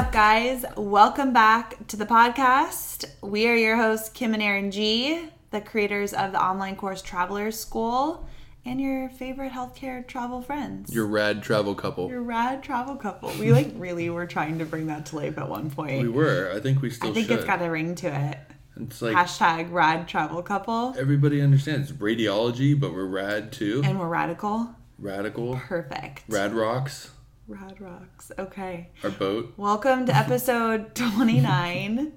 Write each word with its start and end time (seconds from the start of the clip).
up, 0.00 0.12
guys? 0.12 0.64
Welcome 0.78 1.34
back 1.34 1.86
to 1.88 1.96
the 1.98 2.06
podcast. 2.06 3.04
We 3.20 3.46
are 3.48 3.54
your 3.54 3.76
hosts, 3.76 4.08
Kim 4.08 4.32
and 4.32 4.42
Aaron 4.42 4.70
G, 4.70 5.28
the 5.50 5.60
creators 5.60 6.14
of 6.14 6.32
the 6.32 6.42
online 6.42 6.76
course 6.76 7.02
Travelers 7.02 7.58
School, 7.60 8.26
and 8.64 8.80
your 8.80 9.10
favorite 9.10 9.52
healthcare 9.52 10.06
travel 10.08 10.40
friends. 10.40 10.90
Your 10.90 11.04
rad 11.04 11.42
travel 11.42 11.74
couple. 11.74 12.08
Your 12.08 12.22
rad 12.22 12.62
travel 12.62 12.96
couple. 12.96 13.30
We 13.38 13.52
like 13.52 13.72
really 13.74 14.08
were 14.08 14.24
trying 14.24 14.58
to 14.60 14.64
bring 14.64 14.86
that 14.86 15.04
to 15.06 15.16
life 15.16 15.36
at 15.36 15.50
one 15.50 15.70
point. 15.70 16.00
we 16.00 16.08
were. 16.08 16.50
I 16.54 16.60
think 16.60 16.80
we 16.80 16.88
still 16.88 17.10
I 17.10 17.12
think 17.12 17.26
should. 17.26 17.40
it's 17.40 17.46
got 17.46 17.60
a 17.60 17.70
ring 17.70 17.94
to 17.96 18.06
it. 18.06 18.38
It's 18.80 19.02
like 19.02 19.14
Hashtag 19.14 19.70
rad 19.70 20.08
travel 20.08 20.42
couple. 20.42 20.94
everybody 20.98 21.42
understands 21.42 21.92
radiology, 21.92 22.78
but 22.78 22.94
we're 22.94 23.04
rad 23.04 23.52
too. 23.52 23.82
And 23.84 24.00
we're 24.00 24.08
radical. 24.08 24.74
Radical. 24.98 25.56
Perfect. 25.56 26.22
Rad 26.26 26.54
rocks. 26.54 27.10
Rad 27.50 27.80
rocks. 27.80 28.30
Okay. 28.38 28.90
Our 29.02 29.10
boat. 29.10 29.54
Welcome 29.56 30.06
to 30.06 30.14
episode 30.16 30.94
29. 30.94 32.12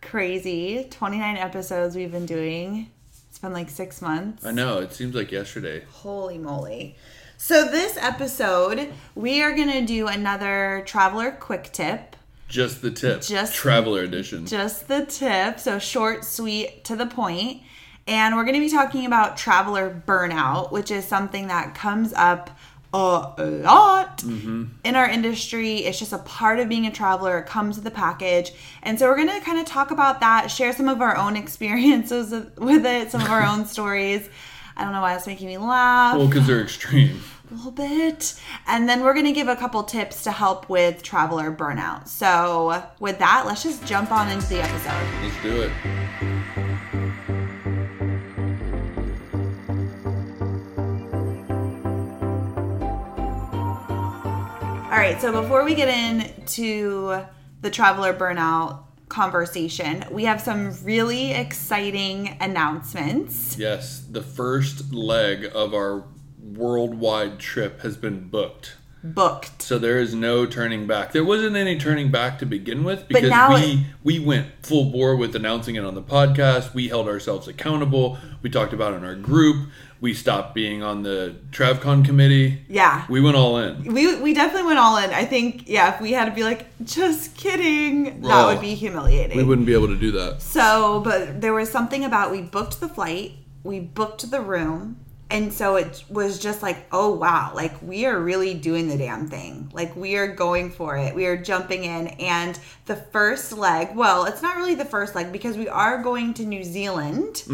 Crazy. 0.00 0.86
29 0.88 1.36
episodes 1.36 1.94
we've 1.94 2.10
been 2.10 2.24
doing. 2.24 2.90
It's 3.28 3.38
been 3.38 3.52
like 3.52 3.68
six 3.68 4.00
months. 4.00 4.46
I 4.46 4.52
know. 4.52 4.78
It 4.78 4.94
seems 4.94 5.14
like 5.14 5.30
yesterday. 5.30 5.84
Holy 5.90 6.38
moly. 6.38 6.96
So, 7.36 7.66
this 7.66 7.98
episode, 7.98 8.90
we 9.14 9.42
are 9.42 9.54
going 9.54 9.70
to 9.70 9.84
do 9.84 10.06
another 10.06 10.82
traveler 10.86 11.30
quick 11.32 11.64
tip. 11.72 12.16
Just 12.48 12.80
the 12.80 12.90
tip. 12.90 13.20
Just- 13.20 13.54
Traveler 13.54 14.00
edition. 14.02 14.46
Just 14.46 14.88
the 14.88 15.04
tip. 15.04 15.60
So, 15.60 15.78
short, 15.78 16.24
sweet, 16.24 16.84
to 16.86 16.96
the 16.96 17.06
point. 17.06 17.60
And 18.06 18.34
we're 18.34 18.44
going 18.44 18.54
to 18.54 18.60
be 18.60 18.70
talking 18.70 19.04
about 19.04 19.36
traveler 19.36 20.02
burnout, 20.06 20.72
which 20.72 20.90
is 20.90 21.04
something 21.04 21.48
that 21.48 21.74
comes 21.74 22.14
up 22.14 22.48
a 22.92 23.34
lot 23.38 24.18
mm-hmm. 24.18 24.64
in 24.84 24.96
our 24.96 25.08
industry. 25.08 25.78
It's 25.78 25.98
just 25.98 26.12
a 26.12 26.18
part 26.18 26.58
of 26.58 26.68
being 26.68 26.86
a 26.86 26.90
traveler. 26.90 27.38
It 27.38 27.46
comes 27.46 27.76
with 27.76 27.84
the 27.84 27.90
package. 27.90 28.52
And 28.82 28.98
so 28.98 29.06
we're 29.06 29.16
going 29.16 29.28
to 29.28 29.40
kind 29.40 29.58
of 29.58 29.66
talk 29.66 29.90
about 29.90 30.20
that, 30.20 30.50
share 30.50 30.72
some 30.72 30.88
of 30.88 31.00
our 31.00 31.16
own 31.16 31.36
experiences 31.44 32.30
with 32.56 32.84
it, 32.84 33.10
some 33.10 33.22
of 33.22 33.30
our 33.30 33.42
own 33.42 33.66
stories. 33.66 34.28
I 34.76 34.84
don't 34.84 34.92
know 34.92 35.02
why 35.02 35.14
it's 35.14 35.26
making 35.26 35.46
me 35.46 35.58
laugh 35.58 36.16
well, 36.16 36.26
because 36.26 36.46
they're 36.46 36.62
extreme. 36.62 37.20
a 37.50 37.54
little 37.54 37.70
bit. 37.70 38.40
And 38.66 38.88
then 38.88 39.02
we're 39.02 39.14
going 39.14 39.26
to 39.26 39.32
give 39.32 39.48
a 39.48 39.56
couple 39.56 39.82
tips 39.82 40.24
to 40.24 40.32
help 40.32 40.68
with 40.68 41.02
traveler 41.02 41.54
burnout. 41.54 42.08
So, 42.08 42.82
with 42.98 43.18
that, 43.18 43.44
let's 43.46 43.62
just 43.62 43.84
jump 43.84 44.10
on 44.10 44.30
into 44.30 44.48
the 44.48 44.62
episode. 44.62 45.22
Let's 45.22 45.42
do 45.42 45.62
it. 45.62 46.29
All 54.90 54.96
right, 54.96 55.20
so 55.20 55.30
before 55.30 55.62
we 55.64 55.76
get 55.76 55.86
into 55.86 57.22
the 57.60 57.70
traveler 57.70 58.12
burnout 58.12 58.82
conversation, 59.08 60.04
we 60.10 60.24
have 60.24 60.40
some 60.40 60.76
really 60.82 61.30
exciting 61.30 62.36
announcements. 62.40 63.56
Yes. 63.56 64.04
The 64.10 64.20
first 64.20 64.92
leg 64.92 65.48
of 65.54 65.74
our 65.74 66.06
worldwide 66.42 67.38
trip 67.38 67.82
has 67.82 67.96
been 67.96 68.26
booked. 68.30 68.78
Booked. 69.02 69.62
So 69.62 69.78
there 69.78 69.98
is 69.98 70.14
no 70.14 70.44
turning 70.46 70.86
back. 70.86 71.12
There 71.12 71.24
wasn't 71.24 71.56
any 71.56 71.78
turning 71.78 72.10
back 72.10 72.38
to 72.40 72.46
begin 72.46 72.84
with 72.84 73.08
because 73.08 73.22
we 73.48 73.70
it- 73.72 73.78
we 74.04 74.18
went 74.18 74.48
full 74.62 74.90
bore 74.90 75.16
with 75.16 75.34
announcing 75.34 75.76
it 75.76 75.84
on 75.84 75.94
the 75.94 76.02
podcast. 76.02 76.74
We 76.74 76.88
held 76.88 77.08
ourselves 77.08 77.48
accountable. 77.48 78.18
We 78.42 78.50
talked 78.50 78.72
about 78.72 78.92
it 78.92 78.96
in 78.96 79.04
our 79.04 79.14
group. 79.14 79.68
We 80.02 80.14
stopped 80.14 80.54
being 80.54 80.82
on 80.82 81.02
the 81.02 81.34
TravCon 81.50 82.04
committee. 82.06 82.62
Yeah. 82.68 83.04
We 83.10 83.20
went 83.20 83.36
all 83.36 83.58
in. 83.58 83.84
We, 83.92 84.16
we 84.16 84.32
definitely 84.32 84.66
went 84.68 84.78
all 84.78 84.96
in. 84.96 85.10
I 85.10 85.26
think, 85.26 85.68
yeah, 85.68 85.94
if 85.94 86.00
we 86.00 86.12
had 86.12 86.24
to 86.24 86.30
be 86.30 86.42
like, 86.42 86.66
just 86.84 87.36
kidding, 87.36 88.22
that 88.22 88.44
Oh, 88.44 88.46
would 88.48 88.62
be 88.62 88.74
humiliating. 88.74 89.36
We 89.36 89.44
wouldn't 89.44 89.66
be 89.66 89.74
able 89.74 89.88
to 89.88 89.96
do 89.96 90.10
that. 90.12 90.40
So, 90.40 91.00
but 91.04 91.42
there 91.42 91.52
was 91.52 91.70
something 91.70 92.02
about 92.04 92.30
we 92.30 92.40
booked 92.40 92.80
the 92.80 92.88
flight, 92.88 93.32
we 93.62 93.78
booked 93.80 94.30
the 94.30 94.40
room, 94.40 94.96
and 95.30 95.52
so 95.52 95.76
it 95.76 96.04
was 96.10 96.38
just 96.38 96.62
like, 96.62 96.86
oh 96.92 97.14
wow, 97.14 97.52
like 97.54 97.80
we 97.82 98.04
are 98.06 98.18
really 98.18 98.54
doing 98.54 98.88
the 98.88 98.98
damn 98.98 99.28
thing. 99.28 99.70
Like 99.72 99.94
we 99.96 100.16
are 100.16 100.26
going 100.26 100.70
for 100.70 100.96
it. 100.96 101.14
We 101.14 101.26
are 101.26 101.36
jumping 101.36 101.84
in 101.84 102.08
and 102.08 102.58
the 102.86 102.96
first 102.96 103.52
leg, 103.52 103.94
well, 103.94 104.24
it's 104.24 104.42
not 104.42 104.56
really 104.56 104.74
the 104.74 104.84
first 104.84 105.14
leg 105.14 105.30
because 105.32 105.56
we 105.56 105.68
are 105.68 106.02
going 106.02 106.34
to 106.34 106.44
New 106.44 106.64
Zealand. 106.64 107.44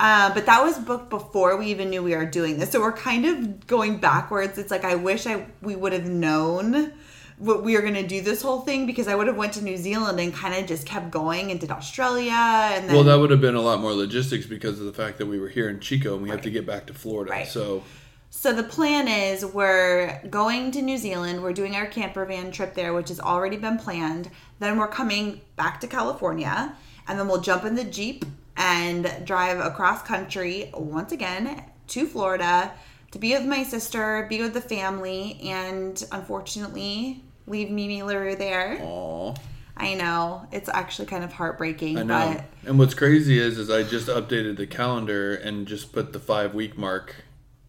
Uh, 0.00 0.34
but 0.34 0.46
that 0.46 0.62
was 0.64 0.78
booked 0.80 1.10
before 1.10 1.56
we 1.56 1.66
even 1.66 1.88
knew 1.90 2.02
we 2.02 2.16
were 2.16 2.24
doing 2.26 2.58
this. 2.58 2.70
So 2.70 2.80
we're 2.80 2.90
kind 2.92 3.24
of 3.24 3.66
going 3.68 3.98
backwards. 3.98 4.58
It's 4.58 4.70
like 4.70 4.84
I 4.84 4.96
wish 4.96 5.26
I 5.26 5.46
we 5.60 5.76
would 5.76 5.92
have 5.92 6.06
known 6.06 6.92
what 7.42 7.64
we 7.64 7.74
are 7.76 7.80
going 7.80 7.94
to 7.94 8.06
do 8.06 8.20
this 8.20 8.40
whole 8.40 8.60
thing 8.60 8.86
because 8.86 9.08
I 9.08 9.16
would 9.16 9.26
have 9.26 9.36
went 9.36 9.54
to 9.54 9.64
New 9.64 9.76
Zealand 9.76 10.20
and 10.20 10.32
kind 10.32 10.54
of 10.54 10.64
just 10.68 10.86
kept 10.86 11.10
going 11.10 11.50
and 11.50 11.58
did 11.58 11.72
Australia 11.72 12.30
and 12.32 12.88
then 12.88 12.94
Well, 12.94 13.04
that 13.04 13.16
would 13.16 13.32
have 13.32 13.40
been 13.40 13.56
a 13.56 13.60
lot 13.60 13.80
more 13.80 13.92
logistics 13.92 14.46
because 14.46 14.78
of 14.78 14.86
the 14.86 14.92
fact 14.92 15.18
that 15.18 15.26
we 15.26 15.40
were 15.40 15.48
here 15.48 15.68
in 15.68 15.80
Chico 15.80 16.14
and 16.14 16.22
we 16.22 16.30
have 16.30 16.42
to 16.42 16.50
get 16.50 16.64
back 16.64 16.86
to 16.86 16.94
Florida. 16.94 17.32
Right. 17.32 17.48
So 17.48 17.82
So 18.30 18.52
the 18.52 18.62
plan 18.62 19.08
is 19.08 19.44
we're 19.44 20.22
going 20.30 20.70
to 20.70 20.82
New 20.82 20.96
Zealand. 20.96 21.42
We're 21.42 21.52
doing 21.52 21.74
our 21.74 21.86
camper 21.86 22.24
van 22.24 22.52
trip 22.52 22.74
there, 22.74 22.94
which 22.94 23.08
has 23.08 23.18
already 23.18 23.56
been 23.56 23.76
planned. 23.76 24.30
Then 24.60 24.78
we're 24.78 24.86
coming 24.86 25.40
back 25.56 25.80
to 25.80 25.88
California, 25.88 26.76
and 27.08 27.18
then 27.18 27.26
we'll 27.26 27.40
jump 27.40 27.64
in 27.64 27.74
the 27.74 27.84
Jeep 27.84 28.24
and 28.56 29.12
drive 29.24 29.58
across 29.58 30.02
country 30.02 30.70
once 30.74 31.10
again 31.10 31.64
to 31.88 32.06
Florida 32.06 32.72
to 33.10 33.18
be 33.18 33.32
with 33.32 33.46
my 33.46 33.64
sister, 33.64 34.26
be 34.30 34.40
with 34.40 34.54
the 34.54 34.60
family, 34.60 35.40
and 35.42 36.04
unfortunately 36.12 37.24
leave 37.46 37.70
Mimi 37.70 38.02
LaRue 38.02 38.36
there. 38.36 38.78
aw. 38.82 39.34
I 39.76 39.94
know 39.94 40.46
it's 40.52 40.68
actually 40.68 41.06
kind 41.06 41.24
of 41.24 41.32
heartbreaking, 41.32 41.98
I 41.98 42.02
know. 42.02 42.34
but 42.62 42.68
And 42.68 42.78
what's 42.78 42.94
crazy 42.94 43.38
is 43.38 43.58
is 43.58 43.70
I 43.70 43.82
just 43.82 44.06
updated 44.08 44.56
the 44.58 44.66
calendar 44.66 45.34
and 45.34 45.66
just 45.66 45.92
put 45.92 46.12
the 46.12 46.20
five 46.20 46.54
week 46.54 46.76
mark 46.76 47.16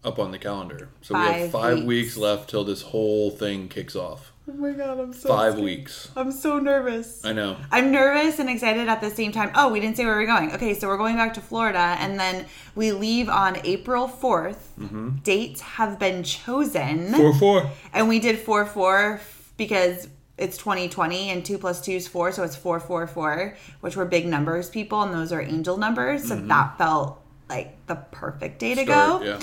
up 0.04 0.18
on 0.18 0.30
the 0.30 0.38
calendar. 0.38 0.90
So 1.00 1.14
we 1.18 1.24
have 1.24 1.50
five 1.50 1.76
weeks. 1.78 1.86
weeks. 1.86 2.16
left 2.18 2.50
till 2.50 2.62
this 2.64 2.82
whole 2.82 3.30
thing 3.30 3.68
kicks 3.68 3.96
off. 3.96 4.32
oh 4.46 4.52
my 4.52 4.72
god, 4.72 5.00
I'm 5.00 5.14
so 5.14 5.28
Five 5.30 5.52
scared. 5.52 5.64
weeks. 5.64 6.10
I'm 6.14 6.30
so 6.30 6.58
nervous. 6.58 7.24
I 7.24 7.32
know. 7.32 7.56
I'm 7.72 7.90
nervous 7.90 8.38
and 8.38 8.50
excited 8.50 8.86
at 8.86 9.00
the 9.00 9.08
same 9.10 9.32
time. 9.32 9.50
Oh, 9.54 9.70
we 9.72 9.80
didn't 9.80 9.96
say 9.96 10.04
where 10.04 10.16
we're 10.16 10.26
going. 10.26 10.52
Okay, 10.52 10.74
so 10.74 10.88
we're 10.88 10.98
going 10.98 11.16
back 11.16 11.32
to 11.34 11.40
Florida 11.40 11.96
and 11.98 12.20
then 12.20 12.44
we 12.74 12.92
leave 12.92 13.30
on 13.30 13.56
April 13.64 14.06
4th. 14.06 14.58
Mm-hmm. 14.78 15.08
Dates 15.24 15.62
have 15.62 15.98
been 15.98 16.22
chosen. 16.22 17.14
Four 17.14 17.34
four. 17.34 17.70
And 17.94 18.08
we 18.10 18.18
did 18.20 18.38
4 18.38 18.66
4 18.66 19.20
because 19.56 20.08
it's 20.36 20.56
2020 20.56 21.30
and 21.30 21.44
2 21.44 21.58
plus 21.58 21.80
2 21.80 21.92
is 21.92 22.08
4, 22.08 22.32
so 22.32 22.42
it's 22.42 22.56
444, 22.56 23.56
which 23.80 23.96
were 23.96 24.04
big 24.04 24.26
numbers, 24.26 24.68
people, 24.68 25.02
and 25.02 25.14
those 25.14 25.32
are 25.32 25.40
angel 25.40 25.76
numbers. 25.76 26.28
So 26.28 26.36
mm-hmm. 26.36 26.48
that 26.48 26.76
felt 26.78 27.20
like 27.48 27.86
the 27.86 27.96
perfect 27.96 28.58
day 28.58 28.74
to 28.74 28.84
Start, 28.84 29.20
go. 29.20 29.26
yeah. 29.26 29.40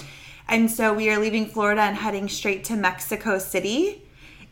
And 0.48 0.70
so 0.70 0.94
we 0.94 1.10
are 1.10 1.18
leaving 1.18 1.46
Florida 1.46 1.82
and 1.82 1.96
heading 1.96 2.28
straight 2.28 2.66
to 2.66 2.76
Mexico 2.76 3.40
City. 3.40 4.04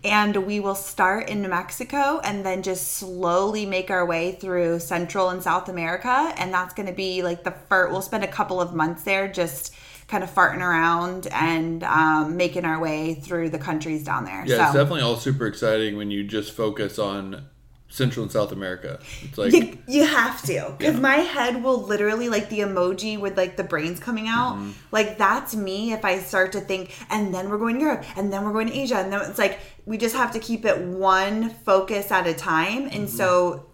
And 0.01 0.45
we 0.45 0.61
will 0.61 0.75
start 0.75 1.27
in 1.27 1.41
New 1.41 1.49
Mexico 1.49 2.21
and 2.23 2.45
then 2.45 2.63
just 2.63 2.93
slowly 2.93 3.65
make 3.65 3.91
our 3.91 4.05
way 4.05 4.31
through 4.31 4.79
Central 4.79 5.29
and 5.29 5.43
South 5.43 5.67
America. 5.67 6.33
And 6.37 6.53
that's 6.53 6.73
going 6.73 6.87
to 6.87 6.93
be 6.93 7.21
like 7.21 7.43
the 7.43 7.51
first, 7.67 7.91
we'll 7.91 8.01
spend 8.01 8.23
a 8.23 8.27
couple 8.27 8.61
of 8.61 8.73
months 8.73 9.03
there 9.03 9.27
just 9.27 9.75
kind 10.09 10.23
of 10.23 10.33
farting 10.33 10.59
around 10.61 11.27
and 11.31 11.83
um, 11.83 12.35
making 12.35 12.65
our 12.65 12.79
way 12.79 13.13
through 13.13 13.49
the 13.49 13.59
countries 13.59 14.03
down 14.03 14.25
there. 14.25 14.43
Yeah, 14.45 14.65
it's 14.65 14.73
definitely 14.73 15.01
all 15.01 15.15
super 15.17 15.45
exciting 15.45 15.95
when 15.97 16.09
you 16.11 16.23
just 16.23 16.51
focus 16.51 16.97
on 16.99 17.45
Central 17.91 18.23
and 18.23 18.31
South 18.31 18.51
America. 18.51 18.99
It's 19.23 19.37
like 19.37 19.53
you, 19.53 19.77
you 19.87 20.05
have 20.05 20.41
to 20.43 20.73
because 20.77 20.95
Yeah. 20.95 20.99
my 21.01 21.15
head 21.17 21.63
will 21.63 21.81
literally 21.81 22.29
like 22.29 22.49
the 22.49 22.59
emoji 22.59 23.19
with 23.19 23.35
like 23.37 23.55
the 23.57 23.63
brains 23.63 23.99
coming 23.99 24.27
out 24.27 24.55
Mm-hmm. 24.57 24.71
like 24.91 25.17
that's 25.17 25.55
me 25.55 25.91
if 25.93 26.05
i 26.05 26.19
start 26.19 26.51
to 26.53 26.59
think 26.61 26.95
and 27.09 27.33
then 27.33 27.49
we're 27.49 27.57
going 27.57 27.75
to 27.75 27.81
europe 27.81 28.05
and 28.15 28.31
then 28.31 28.43
we're 28.43 28.53
going 28.53 28.67
to 28.67 28.73
asia 28.75 28.97
and 28.97 29.11
then 29.11 29.21
it's 29.29 29.39
like 29.39 29.59
we 29.87 29.97
just 29.97 30.15
have 30.15 30.31
to 30.33 30.39
keep 30.39 30.65
it 30.65 30.77
one 30.81 31.49
focus 31.49 32.11
at 32.11 32.27
a 32.27 32.33
time 32.33 32.83
and 32.83 33.07
Mm-hmm. 33.07 33.17
so 33.17 33.65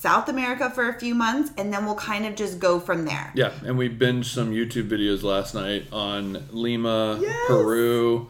south 0.00 0.28
america 0.28 0.70
for 0.70 0.88
a 0.88 0.98
few 1.00 1.12
months 1.14 1.50
and 1.58 1.72
then 1.72 1.84
we'll 1.84 1.94
kind 1.96 2.24
of 2.24 2.34
just 2.36 2.58
go 2.60 2.78
from 2.78 3.04
there 3.04 3.32
Yeah, 3.34 3.50
and 3.66 3.76
we 3.76 3.88
binged 3.88 4.26
some 4.26 4.52
YouTube 4.52 4.88
videos 4.88 5.22
last 5.24 5.54
night 5.54 5.86
on 5.92 6.46
Lima, 6.52 7.18
Yes. 7.20 7.36
Peru. 7.48 8.28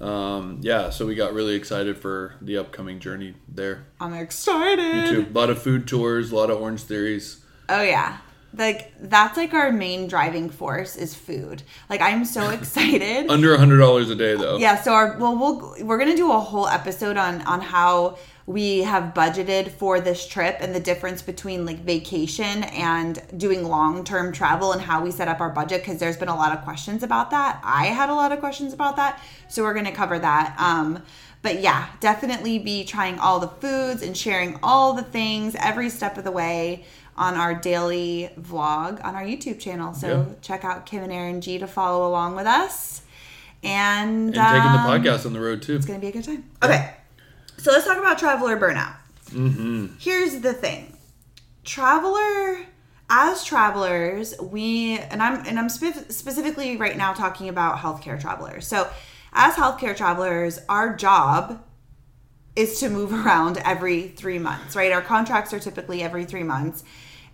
Um, 0.00 0.60
yeah, 0.62 0.88
so 0.88 1.04
we 1.06 1.14
got 1.14 1.34
really 1.34 1.54
excited 1.56 1.98
for 1.98 2.34
the 2.40 2.56
upcoming 2.56 3.00
journey 3.00 3.34
there. 3.46 3.84
i'm 4.00 4.14
excited 4.14 5.08
Too. 5.10 5.26
A 5.30 5.32
lot 5.38 5.50
of 5.50 5.60
food 5.62 5.86
tours, 5.86 6.32
a 6.32 6.36
lot 6.36 6.48
of 6.50 6.58
Orange 6.60 6.80
Theories. 6.82 7.44
Oh 7.68 7.82
yeah. 7.82 8.16
Like 8.56 8.92
that's 8.98 9.36
like 9.36 9.52
our 9.52 9.70
main 9.70 10.08
driving 10.08 10.48
force 10.50 10.96
is 10.96 11.14
food. 11.14 11.62
Like 11.90 12.00
I'm 12.00 12.24
so 12.24 12.48
excited. 12.58 13.30
Under 13.30 13.54
a 13.54 13.58
hundred 13.58 13.78
dollars 13.78 14.08
a 14.10 14.16
day 14.16 14.34
though. 14.36 14.56
yeah, 14.56 14.80
so 14.80 14.92
our 14.92 15.18
well 15.18 15.36
we'll 15.36 15.84
we're 15.86 15.98
going 15.98 16.10
to 16.10 16.16
do 16.16 16.32
a 16.32 16.40
whole 16.40 16.66
episode 16.66 17.16
on 17.18 17.42
on 17.42 17.60
how 17.60 18.16
we 18.46 18.78
have 18.78 19.14
budgeted 19.14 19.70
for 19.70 20.00
this 20.00 20.26
trip 20.26 20.56
and 20.60 20.74
the 20.74 20.80
difference 20.80 21.22
between 21.22 21.64
like 21.66 21.78
vacation 21.80 22.64
and 22.64 23.22
doing 23.36 23.64
long-term 23.64 24.32
travel 24.32 24.72
and 24.72 24.80
how 24.82 25.02
we 25.04 25.10
set 25.10 25.28
up 25.28 25.40
our 25.40 25.50
budget 25.50 25.82
because 25.82 25.98
there's 25.98 26.16
been 26.16 26.28
a 26.28 26.34
lot 26.36 26.56
of 26.56 26.64
questions 26.64 27.02
about 27.02 27.30
that. 27.30 27.60
I 27.62 27.86
had 27.86 28.08
a 28.10 28.14
lot 28.14 28.32
of 28.32 28.40
questions 28.40 28.72
about 28.72 28.96
that, 28.96 29.22
so 29.48 29.62
we're 29.62 29.74
going 29.74 29.86
to 29.86 29.92
cover 29.92 30.18
that. 30.18 30.54
Um, 30.58 31.02
but 31.42 31.60
yeah, 31.60 31.88
definitely 32.00 32.58
be 32.58 32.84
trying 32.84 33.18
all 33.18 33.40
the 33.40 33.48
foods 33.48 34.02
and 34.02 34.16
sharing 34.16 34.58
all 34.62 34.94
the 34.94 35.02
things 35.02 35.54
every 35.58 35.88
step 35.88 36.18
of 36.18 36.24
the 36.24 36.30
way 36.32 36.84
on 37.16 37.34
our 37.34 37.54
daily 37.54 38.30
vlog 38.40 39.04
on 39.04 39.14
our 39.14 39.22
YouTube 39.22 39.58
channel. 39.58 39.94
So 39.94 40.08
Yeah. 40.08 40.34
check 40.42 40.64
out 40.64 40.86
Kim 40.86 41.02
and 41.02 41.12
Aaron 41.12 41.40
G 41.40 41.58
to 41.58 41.66
follow 41.66 42.08
along 42.08 42.34
with 42.36 42.46
us. 42.46 43.02
And, 43.62 44.26
And 44.28 44.34
taking 44.34 44.72
the 44.72 44.78
um, 44.78 44.86
podcast 45.02 45.26
on 45.26 45.34
the 45.34 45.40
road 45.40 45.60
too. 45.62 45.76
it's 45.76 45.84
going 45.86 46.00
to 46.00 46.04
be 46.04 46.08
a 46.08 46.12
good 46.12 46.24
time. 46.24 46.44
Okay. 46.62 46.94
So 47.60 47.72
let's 47.72 47.86
talk 47.86 47.98
about 47.98 48.18
traveler 48.18 48.56
burnout. 48.58 48.94
Mm-hmm. 49.26 49.88
Here's 49.98 50.40
the 50.40 50.54
thing. 50.54 50.96
Traveler 51.62 52.64
as 53.10 53.44
travelers, 53.44 54.34
we 54.40 54.98
and 54.98 55.22
I'm 55.22 55.44
and 55.46 55.58
I'm 55.58 55.68
spe- 55.68 56.10
specifically 56.10 56.78
right 56.78 56.96
now 56.96 57.12
talking 57.12 57.50
about 57.50 57.76
healthcare 57.76 58.18
travelers. 58.18 58.66
So, 58.66 58.88
as 59.34 59.54
healthcare 59.54 59.94
travelers, 59.94 60.58
our 60.70 60.96
job 60.96 61.62
is 62.56 62.80
to 62.80 62.88
move 62.88 63.12
around 63.26 63.58
every 63.58 64.08
3 64.08 64.38
months, 64.38 64.74
right? 64.74 64.92
Our 64.92 65.02
contracts 65.02 65.52
are 65.52 65.60
typically 65.60 66.02
every 66.02 66.24
3 66.24 66.42
months 66.44 66.82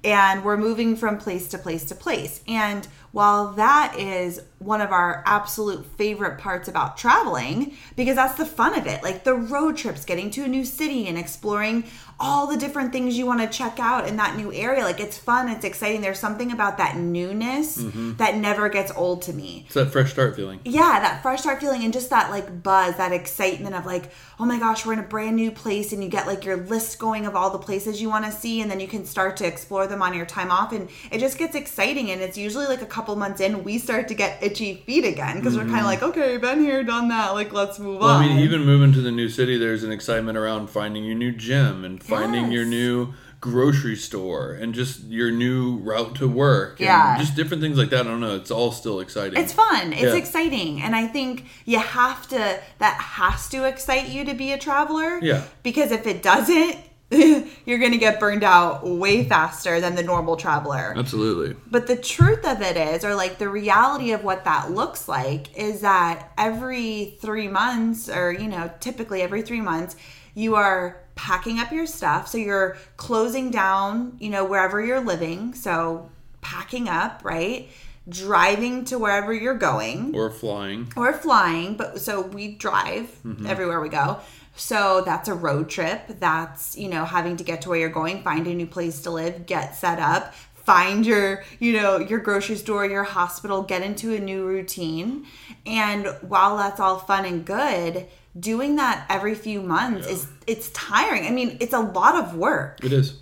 and 0.04 0.44
we're 0.44 0.56
moving 0.56 0.96
from 0.96 1.18
place 1.18 1.48
to 1.48 1.58
place 1.58 1.84
to 1.86 1.94
place. 1.94 2.40
And 2.46 2.86
while 3.12 3.52
that 3.52 3.98
is 3.98 4.42
one 4.58 4.80
of 4.80 4.92
our 4.92 5.22
absolute 5.26 5.86
favorite 5.96 6.38
parts 6.38 6.68
about 6.68 6.98
traveling, 6.98 7.74
because 7.96 8.16
that's 8.16 8.36
the 8.36 8.44
fun 8.44 8.78
of 8.78 8.86
it, 8.86 9.02
like 9.02 9.24
the 9.24 9.34
road 9.34 9.76
trips, 9.76 10.04
getting 10.04 10.30
to 10.32 10.44
a 10.44 10.48
new 10.48 10.64
city 10.64 11.06
and 11.06 11.16
exploring 11.16 11.84
all 12.18 12.46
the 12.46 12.56
different 12.56 12.92
things 12.92 13.18
you 13.18 13.26
want 13.26 13.40
to 13.40 13.46
check 13.46 13.78
out 13.78 14.08
in 14.08 14.16
that 14.16 14.36
new 14.36 14.52
area. 14.52 14.82
Like 14.82 15.00
it's 15.00 15.18
fun, 15.18 15.48
it's 15.50 15.64
exciting. 15.64 16.00
There's 16.00 16.18
something 16.18 16.50
about 16.50 16.78
that 16.78 16.96
newness 16.96 17.76
mm-hmm. 17.76 18.14
that 18.16 18.36
never 18.36 18.68
gets 18.68 18.90
old 18.92 19.22
to 19.22 19.32
me 19.32 19.64
It's 19.66 19.74
that 19.74 19.92
fresh 19.92 20.12
start 20.12 20.34
feeling. 20.34 20.60
yeah, 20.64 20.98
that 21.00 21.22
fresh 21.22 21.40
start 21.40 21.60
feeling 21.60 21.84
and 21.84 21.92
just 21.92 22.08
that 22.10 22.30
like 22.30 22.62
buzz, 22.62 22.96
that 22.96 23.12
excitement 23.12 23.74
of 23.74 23.84
like, 23.84 24.10
oh 24.40 24.46
my 24.46 24.58
gosh, 24.58 24.86
we're 24.86 24.94
in 24.94 24.98
a 24.98 25.02
brand 25.02 25.36
new 25.36 25.50
place 25.50 25.92
and 25.92 26.02
you 26.02 26.08
get 26.08 26.26
like 26.26 26.44
your 26.44 26.56
list 26.56 26.98
going 26.98 27.26
of 27.26 27.36
all 27.36 27.50
the 27.50 27.58
places 27.58 28.00
you 28.00 28.08
want 28.08 28.24
to 28.24 28.32
see 28.32 28.62
and 28.62 28.70
then 28.70 28.80
you 28.80 28.88
can 28.88 29.04
start 29.04 29.36
to 29.36 29.46
explore 29.46 29.86
them 29.86 30.00
on 30.00 30.14
your 30.14 30.26
time 30.26 30.50
off 30.50 30.72
and 30.72 30.88
it 31.10 31.18
just 31.18 31.36
gets 31.36 31.54
exciting 31.54 32.10
and 32.10 32.22
it's 32.22 32.38
usually 32.38 32.66
like 32.66 32.80
a 32.80 32.86
couple 32.86 33.14
months 33.16 33.40
in 33.40 33.62
we 33.62 33.76
start 33.78 34.08
to 34.08 34.14
get 34.14 34.42
itchy 34.42 34.74
feet 34.86 35.04
again 35.04 35.36
because 35.38 35.54
we're 35.54 35.64
kind 35.64 35.74
of 35.74 35.80
mm-hmm. 35.80 35.86
like, 35.86 36.02
okay, 36.02 36.36
been 36.38 36.60
here, 36.60 36.82
done 36.82 37.08
that, 37.08 37.34
like 37.34 37.52
let's 37.52 37.78
move 37.78 38.00
Well, 38.00 38.10
on. 38.10 38.24
I 38.24 38.28
mean, 38.28 38.38
even 38.38 38.64
moving 38.64 38.92
to 38.94 39.02
the 39.02 39.10
new 39.10 39.28
city, 39.28 39.58
there's 39.58 39.84
an 39.84 39.92
excitement 39.92 40.38
around 40.38 40.68
finding 40.70 41.04
your 41.04 41.14
new 41.14 41.32
gym 41.32 41.84
and 41.84 42.02
finding 42.08 42.50
your 42.52 42.64
new 42.64 43.14
grocery 43.40 43.96
store 43.96 44.52
and 44.54 44.74
just 44.74 45.04
your 45.04 45.30
new 45.30 45.76
route 45.78 46.14
to 46.16 46.26
work. 46.28 46.80
and 46.80 46.86
Yeah. 46.86 47.18
just 47.18 47.36
different 47.36 47.62
things 47.62 47.78
like 47.78 47.90
that. 47.90 48.00
I 48.06 48.10
don't 48.10 48.20
know. 48.20 48.34
It's 48.36 48.50
all 48.50 48.72
still 48.72 48.98
exciting. 49.00 49.38
It's 49.40 49.52
fun. 49.52 49.92
It's 49.92 50.02
Yeah. 50.02 50.14
exciting. 50.14 50.80
And 50.82 50.96
I 50.96 51.06
think 51.06 51.44
you 51.64 51.78
have 51.78 52.26
to, 52.28 52.58
that 52.78 52.94
has 53.00 53.48
to 53.50 53.64
excite 53.64 54.08
you 54.08 54.24
to 54.24 54.34
be 54.34 54.52
a 54.52 54.58
traveler. 54.58 55.20
Yeah. 55.22 55.42
Because 55.62 55.92
if 55.92 56.06
it 56.06 56.22
doesn't, 56.22 56.76
you're 57.10 57.78
going 57.78 57.92
to 57.92 57.98
get 57.98 58.18
burned 58.18 58.42
out 58.42 58.84
way 58.84 59.22
faster 59.28 59.80
than 59.80 59.94
the 59.94 60.02
normal 60.02 60.36
traveler. 60.36 60.92
Absolutely. 60.96 61.54
But 61.70 61.86
the 61.86 61.94
truth 61.96 62.44
of 62.44 62.60
it 62.62 62.76
is, 62.76 63.04
or 63.04 63.14
like 63.14 63.38
the 63.38 63.48
reality 63.48 64.10
of 64.10 64.24
what 64.24 64.44
that 64.44 64.72
looks 64.72 65.06
like, 65.08 65.56
is 65.56 65.82
that 65.82 66.32
every 66.36 67.16
three 67.20 67.46
months, 67.46 68.08
or, 68.08 68.32
you 68.32 68.48
know, 68.48 68.70
typically 68.80 69.22
every 69.22 69.42
three 69.42 69.60
months, 69.60 69.94
you 70.34 70.56
are 70.56 70.96
packing 71.16 71.58
up 71.58 71.72
your 71.72 71.86
stuff. 71.86 72.28
So 72.28 72.38
you're 72.38 72.76
closing 72.96 73.50
down, 73.50 74.16
you 74.20 74.30
know, 74.30 74.44
wherever 74.44 74.80
you're 74.80 75.00
living. 75.00 75.54
So 75.54 76.08
packing 76.40 76.88
up, 76.88 77.22
right? 77.24 77.68
Driving 78.08 78.84
to 78.84 78.98
wherever 79.00 79.32
you're 79.32 79.58
going 79.58 80.14
Or 80.14 80.30
flying. 80.30 80.92
or 80.94 81.12
flying 81.12 81.76
but 81.76 82.00
so 82.00 82.20
we 82.20 82.54
drive 82.54 83.06
mm-hmm. 83.24 83.46
everywhere 83.46 83.80
we 83.80 83.88
go 83.88 84.20
so 84.54 85.02
that's 85.04 85.28
a 85.28 85.34
road 85.34 85.68
trip 85.68 86.06
that's 86.20 86.78
you 86.78 86.88
know 86.88 87.04
having 87.04 87.36
to 87.36 87.42
get 87.42 87.62
to 87.62 87.68
where 87.68 87.80
you're 87.80 87.88
going 87.88 88.22
find 88.22 88.46
a 88.46 88.54
new 88.54 88.66
place 88.66 89.02
to 89.02 89.10
live 89.10 89.44
get 89.46 89.74
set 89.74 89.98
up 89.98 90.32
find 90.54 91.04
your 91.04 91.42
you 91.58 91.72
know 91.72 91.98
your 91.98 92.20
grocery 92.20 92.54
store 92.54 92.86
your 92.86 93.02
hospital 93.04 93.62
get 93.62 93.82
into 93.82 94.14
a 94.14 94.20
new 94.20 94.46
routine 94.46 95.26
and 95.66 96.06
while 96.22 96.56
that's 96.56 96.78
all 96.78 96.98
fun 96.98 97.24
and 97.24 97.44
good 97.44 98.06
doing 98.38 98.76
that 98.76 99.06
every 99.08 99.34
few 99.34 99.62
months 99.62 100.06
is 100.06 100.28
it's 100.46 100.68
tiring 100.70 101.26
i 101.26 101.30
mean 101.30 101.56
it's 101.60 101.72
a 101.72 101.80
lot 101.80 102.14
of 102.16 102.34
work 102.34 102.78
It 102.84 102.92
is. 102.92 103.20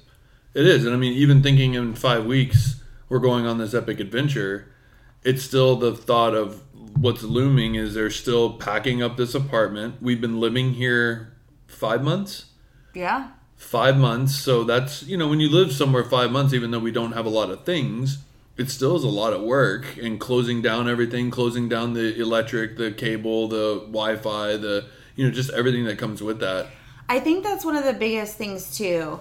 It 0.54 0.66
is. 0.68 0.84
And 0.86 0.94
I 0.94 0.96
mean, 0.98 1.14
even 1.14 1.42
thinking 1.42 1.74
in 1.74 1.94
five 1.96 2.24
weeks, 2.26 2.80
we're 3.08 3.18
going 3.18 3.44
on 3.44 3.58
this 3.58 3.74
epic 3.74 3.98
adventure, 3.98 4.68
it's 5.24 5.42
still 5.42 5.74
the 5.74 5.96
thought 5.96 6.34
of 6.34 6.62
what's 6.96 7.24
looming 7.24 7.74
is 7.74 7.94
they're 7.94 8.08
still 8.08 8.52
packing 8.52 9.02
up 9.02 9.16
this 9.16 9.34
apartment. 9.34 9.96
We've 10.00 10.20
been 10.20 10.38
living 10.38 10.74
here 10.74 11.32
five 11.66 12.04
months. 12.04 12.46
yeah 12.94 13.30
Five 13.56 13.96
months. 13.96 14.36
So 14.36 14.62
that's, 14.62 15.02
you 15.02 15.16
know, 15.16 15.26
when 15.26 15.40
you 15.40 15.48
live 15.48 15.72
somewhere 15.72 16.04
five 16.04 16.30
months, 16.30 16.54
even 16.54 16.70
though 16.70 16.78
we 16.78 16.92
don't 16.92 17.12
have 17.12 17.26
a 17.26 17.30
lot 17.30 17.50
of 17.50 17.64
things, 17.64 18.18
it 18.56 18.70
still 18.70 18.94
is 18.94 19.02
a 19.02 19.08
lot 19.08 19.32
of 19.32 19.42
work 19.42 19.96
and 19.96 20.20
closing 20.20 20.62
down 20.62 20.88
everything, 20.88 21.32
closing 21.32 21.68
down 21.68 21.94
the 21.94 22.16
electric, 22.20 22.76
the 22.76 22.92
cable, 22.92 23.48
the 23.48 23.80
Wi 23.90 24.14
Fi, 24.16 24.56
the, 24.56 24.86
you 25.16 25.26
know, 25.26 25.30
just 25.30 25.50
everything 25.50 25.84
that 25.84 25.98
comes 25.98 26.22
with 26.22 26.40
that. 26.40 26.66
I 27.08 27.20
think 27.20 27.44
that's 27.44 27.64
one 27.64 27.76
of 27.76 27.84
the 27.84 27.92
biggest 27.92 28.36
things 28.36 28.76
too 28.76 29.20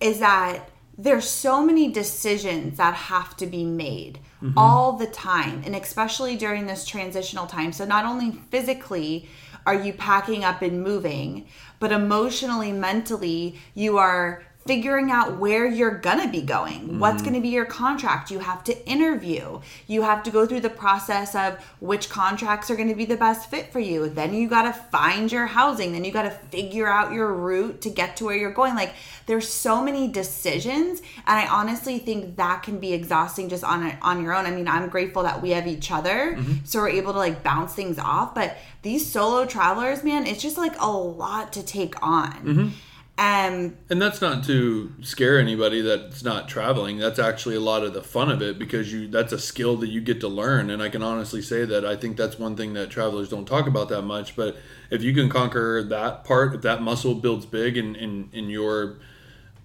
is 0.00 0.20
that 0.20 0.68
there's 0.96 1.28
so 1.28 1.64
many 1.64 1.90
decisions 1.92 2.78
that 2.78 2.94
have 2.94 3.36
to 3.36 3.46
be 3.46 3.64
made 3.64 4.18
mm-hmm. 4.42 4.58
all 4.58 4.94
the 4.94 5.06
time 5.06 5.62
and 5.64 5.76
especially 5.76 6.36
during 6.36 6.66
this 6.66 6.84
transitional 6.84 7.46
time. 7.46 7.72
So 7.72 7.84
not 7.84 8.04
only 8.04 8.32
physically 8.50 9.28
are 9.64 9.74
you 9.74 9.92
packing 9.92 10.44
up 10.44 10.62
and 10.62 10.82
moving, 10.82 11.46
but 11.78 11.92
emotionally, 11.92 12.72
mentally, 12.72 13.60
you 13.74 13.98
are 13.98 14.42
figuring 14.68 15.10
out 15.10 15.38
where 15.38 15.66
you're 15.66 15.98
gonna 15.98 16.30
be 16.30 16.42
going 16.42 17.00
what's 17.00 17.16
mm-hmm. 17.16 17.32
gonna 17.32 17.40
be 17.40 17.48
your 17.48 17.64
contract. 17.64 18.30
You 18.30 18.40
have 18.40 18.62
to 18.64 18.86
interview. 18.86 19.60
You 19.86 20.02
have 20.02 20.22
to 20.24 20.30
go 20.30 20.46
through 20.46 20.60
the 20.60 20.70
process 20.70 21.34
of 21.34 21.58
which 21.80 22.10
contracts 22.10 22.70
are 22.70 22.76
gonna 22.76 22.94
be 22.94 23.06
the 23.06 23.16
best 23.16 23.50
fit 23.50 23.72
for 23.72 23.80
you. 23.80 24.08
Then 24.10 24.34
you 24.34 24.48
gotta 24.48 24.72
find 24.72 25.32
your 25.32 25.46
housing. 25.46 25.92
Then 25.92 26.04
you 26.04 26.12
gotta 26.12 26.30
figure 26.30 26.86
out 26.86 27.12
your 27.12 27.32
route 27.32 27.80
to 27.80 27.90
get 27.90 28.16
to 28.18 28.26
where 28.26 28.36
you're 28.36 28.52
going. 28.52 28.74
Like 28.74 28.92
there's 29.28 29.48
so 29.48 29.82
many 29.82 30.08
decisions 30.08 31.00
and 31.00 31.38
i 31.38 31.46
honestly 31.46 31.98
think 31.98 32.36
that 32.36 32.62
can 32.62 32.80
be 32.80 32.92
exhausting 32.92 33.48
just 33.48 33.62
on 33.62 33.96
on 34.02 34.22
your 34.22 34.34
own. 34.34 34.46
I 34.46 34.50
mean 34.50 34.66
i'm 34.66 34.88
grateful 34.88 35.22
that 35.22 35.40
we 35.40 35.50
have 35.50 35.66
each 35.66 35.92
other 35.92 36.34
mm-hmm. 36.34 36.64
so 36.64 36.80
we're 36.80 36.88
able 36.88 37.12
to 37.12 37.18
like 37.18 37.44
bounce 37.44 37.74
things 37.74 37.98
off 37.98 38.34
but 38.34 38.56
these 38.82 39.06
solo 39.06 39.44
travelers 39.44 40.02
man 40.02 40.26
it's 40.26 40.42
just 40.42 40.56
like 40.58 40.80
a 40.80 40.90
lot 40.90 41.52
to 41.52 41.62
take 41.62 41.94
on 42.02 42.32
mm-hmm. 42.32 42.68
Um 43.18 43.76
And 43.90 44.00
that's 44.00 44.20
not 44.20 44.44
to 44.44 44.92
scare 45.02 45.38
anybody 45.38 45.80
that's 45.80 46.22
not 46.22 46.48
traveling. 46.48 46.98
That's 46.98 47.18
actually 47.18 47.56
a 47.56 47.60
lot 47.60 47.82
of 47.82 47.92
the 47.92 48.02
fun 48.02 48.30
of 48.30 48.40
it 48.40 48.58
because 48.58 48.92
you 48.92 49.08
that's 49.08 49.32
a 49.32 49.38
skill 49.38 49.76
that 49.78 49.88
you 49.88 50.00
get 50.00 50.20
to 50.20 50.28
learn. 50.28 50.70
And 50.70 50.80
I 50.82 50.88
can 50.88 51.02
honestly 51.02 51.42
say 51.42 51.64
that 51.64 51.84
I 51.84 51.96
think 51.96 52.16
that's 52.16 52.38
one 52.38 52.54
thing 52.56 52.74
that 52.74 52.90
travelers 52.90 53.28
don't 53.28 53.46
talk 53.46 53.66
about 53.66 53.88
that 53.88 54.02
much. 54.02 54.36
But 54.36 54.56
if 54.90 55.02
you 55.02 55.12
can 55.12 55.28
conquer 55.28 55.82
that 55.82 56.24
part, 56.24 56.54
if 56.54 56.62
that 56.62 56.80
muscle 56.80 57.14
builds 57.16 57.44
big 57.44 57.76
in, 57.76 57.96
in, 57.96 58.30
in 58.32 58.48
your 58.48 58.98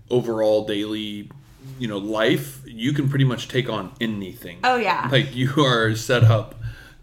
overall 0.10 0.66
daily 0.66 1.30
you 1.80 1.88
know 1.88 1.98
life, 1.98 2.62
you 2.66 2.92
can 2.92 3.08
pretty 3.08 3.26
much 3.26 3.48
take 3.48 3.70
on 3.70 3.94
anything. 4.02 4.60
oh 4.64 4.76
yeah 4.78 5.08
Like 5.12 5.36
you 5.36 5.64
are 5.64 5.96
set 5.96 6.24
up 6.24 6.56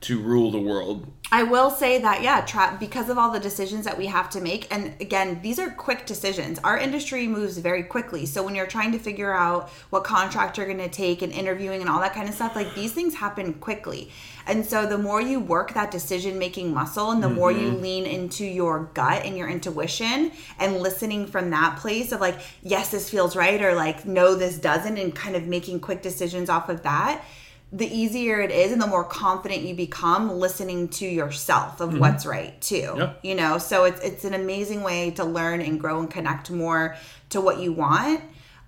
to 0.03 0.19
rule 0.19 0.51
the 0.51 0.61
world. 0.61 1.11
I 1.33 1.45
will 1.45 1.71
say 1.71 2.01
that 2.01 2.23
yeah, 2.23 2.41
tra- 2.41 2.77
because 2.81 3.09
of 3.09 3.17
all 3.17 3.31
the 3.31 3.39
decisions 3.39 3.85
that 3.85 3.97
we 3.97 4.07
have 4.07 4.29
to 4.31 4.41
make, 4.41 4.67
and 4.75 4.95
again, 5.01 5.39
these 5.43 5.61
are 5.61 5.71
quick 5.71 6.05
decisions. 6.05 6.59
Our 6.65 6.77
industry 6.77 7.29
moves 7.29 7.59
very 7.59 7.85
quickly, 7.85 8.27
so 8.27 8.43
when 8.43 8.57
you're 8.57 8.67
trying 8.67 8.91
to 8.93 8.99
figure 8.99 9.33
out 9.33 9.69
what 9.91 10.03
contract 10.03 10.59
you're 10.59 10.67
going 10.67 10.79
to 10.79 10.89
take 10.89 11.23
and 11.23 11.33
interviewing 11.33 11.83
and 11.83 11.89
all 11.89 12.01
that 12.01 12.15
kind 12.15 12.29
of 12.29 12.35
stuff, 12.35 12.57
like 12.57 12.75
these 12.75 12.93
things 12.93 13.15
happen 13.15 13.55
quickly. 13.55 14.11
And 14.49 14.67
so 14.67 14.87
the 14.87 14.99
more 14.99 15.21
you 15.21 15.39
work 15.39 15.75
that 15.75 15.93
decision 15.93 16.37
making 16.37 16.75
muscle, 16.75 17.13
and 17.13 17.23
the 17.23 17.29
more 17.29 17.53
you 17.53 17.71
mm-hmm. 17.71 17.83
lean 17.83 18.07
into 18.07 18.45
your 18.45 18.91
gut 18.95 19.25
and 19.25 19.39
your 19.39 19.49
intuition, 19.49 20.33
and 20.59 20.79
listening 20.79 21.29
from 21.29 21.51
that 21.51 21.79
place 21.79 22.11
of 22.11 22.21
like, 22.21 22.41
yes, 22.65 22.91
this 22.91 23.09
feels 23.09 23.37
right, 23.37 23.63
or 23.63 23.77
like, 23.77 24.05
no, 24.05 24.35
this 24.35 24.59
doesn't, 24.59 24.99
and 24.99 25.15
kind 25.15 25.37
of 25.37 25.47
making 25.47 25.79
quick 25.79 26.03
decisions 26.03 26.51
off 26.51 26.69
of 26.69 26.83
that 26.83 27.25
the 27.73 27.87
easier 27.87 28.41
it 28.41 28.51
is 28.51 28.73
and 28.73 28.83
the 28.83 28.87
more 28.87 29.05
confident 29.05 29.63
you 29.63 29.75
become 29.75 30.29
listening 30.39 30.89
to 30.89 31.07
yourself 31.07 31.81
of 31.81 31.97
what's 31.99 32.27
right 32.27 32.61
too 32.61 32.95
Yeah. 32.97 33.13
you 33.23 33.35
know 33.37 33.59
so 33.59 33.85
it's 33.85 34.01
it's 34.01 34.25
an 34.25 34.35
amazing 34.35 34.83
way 34.83 35.13
to 35.13 35.25
learn 35.25 35.61
and 35.61 35.79
grow 35.79 36.01
and 36.01 36.11
connect 36.11 36.51
more 36.51 36.97
to 37.29 37.41
what 37.41 37.59
you 37.61 37.73
want 37.73 38.21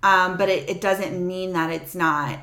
um, 0.05 0.37
but 0.37 0.49
it, 0.49 0.69
it 0.71 0.81
doesn't 0.81 1.25
mean 1.27 1.53
that 1.55 1.71
it's 1.71 1.95
not 1.95 2.39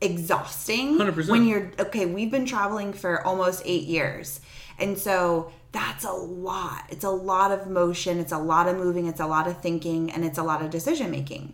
exhausting 0.00 0.98
100%. 0.98 1.28
when 1.28 1.44
you're 1.46 1.70
okay 1.78 2.06
we've 2.06 2.30
been 2.30 2.46
traveling 2.46 2.92
for 2.92 3.24
almost 3.26 3.62
eight 3.64 3.84
years 3.84 4.40
and 4.78 4.98
so 4.98 5.52
that's 5.72 6.04
a 6.04 6.10
lot. 6.10 6.82
It's 6.88 7.04
a 7.04 7.10
lot 7.10 7.52
of 7.52 7.68
motion, 7.68 8.18
it's 8.18 8.32
a 8.32 8.38
lot 8.38 8.66
of 8.66 8.76
moving, 8.76 9.06
it's 9.06 9.20
a 9.20 9.26
lot 9.26 9.46
of 9.46 9.60
thinking, 9.62 10.10
and 10.10 10.24
it's 10.24 10.36
a 10.36 10.42
lot 10.42 10.62
of 10.62 10.70
decision 10.70 11.12
making. 11.12 11.52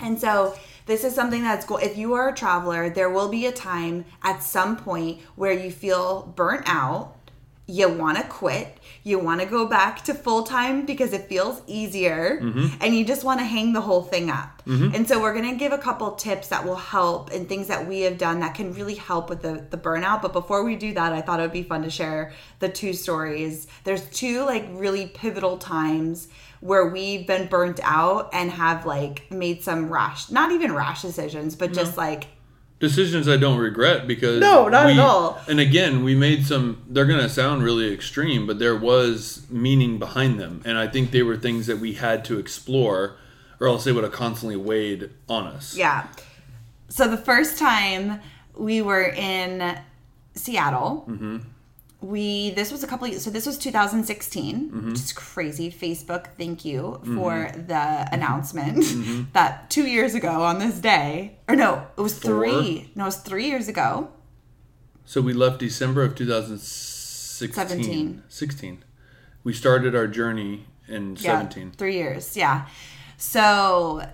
And 0.00 0.20
so 0.20 0.54
this 0.88 1.04
is 1.04 1.14
something 1.14 1.42
that's 1.42 1.66
cool. 1.66 1.76
If 1.76 1.98
you 1.98 2.14
are 2.14 2.30
a 2.30 2.34
traveler, 2.34 2.88
there 2.88 3.10
will 3.10 3.28
be 3.28 3.44
a 3.44 3.52
time 3.52 4.06
at 4.22 4.42
some 4.42 4.74
point 4.76 5.20
where 5.36 5.52
you 5.52 5.70
feel 5.70 6.32
burnt 6.34 6.62
out, 6.66 7.14
you 7.70 7.86
want 7.86 8.16
to 8.16 8.24
quit, 8.24 8.78
you 9.04 9.18
want 9.18 9.42
to 9.42 9.46
go 9.46 9.66
back 9.66 10.02
to 10.02 10.14
full 10.14 10.42
time 10.42 10.86
because 10.86 11.12
it 11.12 11.28
feels 11.28 11.60
easier, 11.66 12.40
mm-hmm. 12.42 12.68
and 12.80 12.96
you 12.96 13.04
just 13.04 13.24
want 13.24 13.38
to 13.40 13.44
hang 13.44 13.74
the 13.74 13.80
whole 13.82 14.02
thing 14.02 14.30
up. 14.30 14.62
Mm-hmm. 14.66 14.94
And 14.94 15.06
so 15.06 15.20
we're 15.20 15.34
going 15.34 15.50
to 15.50 15.56
give 15.56 15.72
a 15.72 15.78
couple 15.78 16.10
tips 16.12 16.48
that 16.48 16.64
will 16.64 16.76
help 16.76 17.30
and 17.30 17.46
things 17.46 17.68
that 17.68 17.86
we 17.86 18.00
have 18.00 18.16
done 18.16 18.40
that 18.40 18.54
can 18.54 18.72
really 18.72 18.94
help 18.94 19.28
with 19.28 19.42
the, 19.42 19.66
the 19.68 19.76
burnout. 19.76 20.22
But 20.22 20.32
before 20.32 20.64
we 20.64 20.76
do 20.76 20.94
that, 20.94 21.12
I 21.12 21.20
thought 21.20 21.40
it 21.40 21.42
would 21.42 21.52
be 21.52 21.62
fun 21.62 21.82
to 21.82 21.90
share 21.90 22.32
the 22.58 22.70
two 22.70 22.94
stories. 22.94 23.66
There's 23.84 24.08
two 24.08 24.46
like 24.46 24.66
really 24.72 25.06
pivotal 25.06 25.58
times 25.58 26.28
where 26.60 26.86
we've 26.86 27.26
been 27.26 27.48
burnt 27.48 27.80
out 27.82 28.30
and 28.32 28.50
have 28.50 28.86
like 28.86 29.30
made 29.30 29.62
some 29.62 29.92
rash, 29.92 30.30
not 30.30 30.52
even 30.52 30.74
rash 30.74 31.02
decisions, 31.02 31.54
but 31.54 31.66
mm-hmm. 31.66 31.80
just 31.80 31.98
like 31.98 32.28
decisions 32.80 33.28
I 33.28 33.36
don't 33.36 33.58
regret 33.58 34.06
because 34.06 34.40
No, 34.40 34.68
not 34.68 34.86
at 34.86 34.98
all. 34.98 35.40
And 35.48 35.60
again, 35.60 36.04
we 36.04 36.14
made 36.14 36.46
some. 36.46 36.82
They're 36.88 37.06
gonna 37.06 37.28
sound 37.28 37.62
really 37.62 37.92
extreme, 37.92 38.46
but 38.46 38.58
there 38.58 38.76
was 38.76 39.46
meaning 39.50 39.98
behind 39.98 40.38
them, 40.38 40.62
and 40.64 40.78
I 40.78 40.86
think 40.86 41.10
they 41.10 41.22
were 41.22 41.36
things 41.36 41.66
that 41.66 41.78
we 41.78 41.94
had 41.94 42.24
to 42.26 42.38
explore, 42.38 43.16
or 43.60 43.68
else 43.68 43.84
they 43.84 43.92
would 43.92 44.04
have 44.04 44.12
constantly 44.12 44.56
weighed 44.56 45.10
on 45.28 45.46
us. 45.46 45.76
Yeah. 45.76 46.06
So 46.88 47.08
the 47.08 47.18
first 47.18 47.58
time 47.58 48.20
we 48.56 48.80
were 48.80 49.04
in 49.04 49.78
Seattle, 50.34 51.06
mm-hmm. 51.08 51.38
We 52.00 52.50
this 52.50 52.70
was 52.70 52.84
a 52.84 52.86
couple. 52.86 53.08
Years, 53.08 53.24
so 53.24 53.30
this 53.30 53.46
was 53.46 53.58
2016, 53.58 54.70
mm-hmm. 54.70 54.90
which 54.90 55.00
is 55.00 55.12
crazy. 55.12 55.70
Facebook, 55.70 56.28
thank 56.38 56.64
you 56.64 56.82
mm-hmm. 56.82 57.16
for 57.16 57.50
the 57.54 57.74
mm-hmm. 57.74 58.14
announcement 58.14 59.32
that 59.32 59.68
two 59.70 59.86
years 59.86 60.14
ago 60.14 60.42
on 60.42 60.58
this 60.58 60.78
day, 60.78 61.38
or 61.48 61.56
no, 61.56 61.86
it 61.96 62.00
was 62.00 62.18
three. 62.18 62.90
No, 62.94 63.04
it 63.04 63.06
was 63.06 63.16
three 63.16 63.46
years 63.46 63.68
ago. 63.68 64.10
So 65.04 65.20
we 65.22 65.32
left 65.32 65.58
December 65.60 66.02
of 66.02 66.14
2016. 66.14 67.54
17. 67.54 68.22
16. 68.28 68.84
We 69.42 69.52
started 69.54 69.94
our 69.94 70.06
journey 70.06 70.66
in 70.86 71.16
Yeah, 71.16 71.38
17. 71.38 71.72
three 71.72 71.94
years. 71.94 72.36
Yeah. 72.36 72.66
So, 73.16 74.06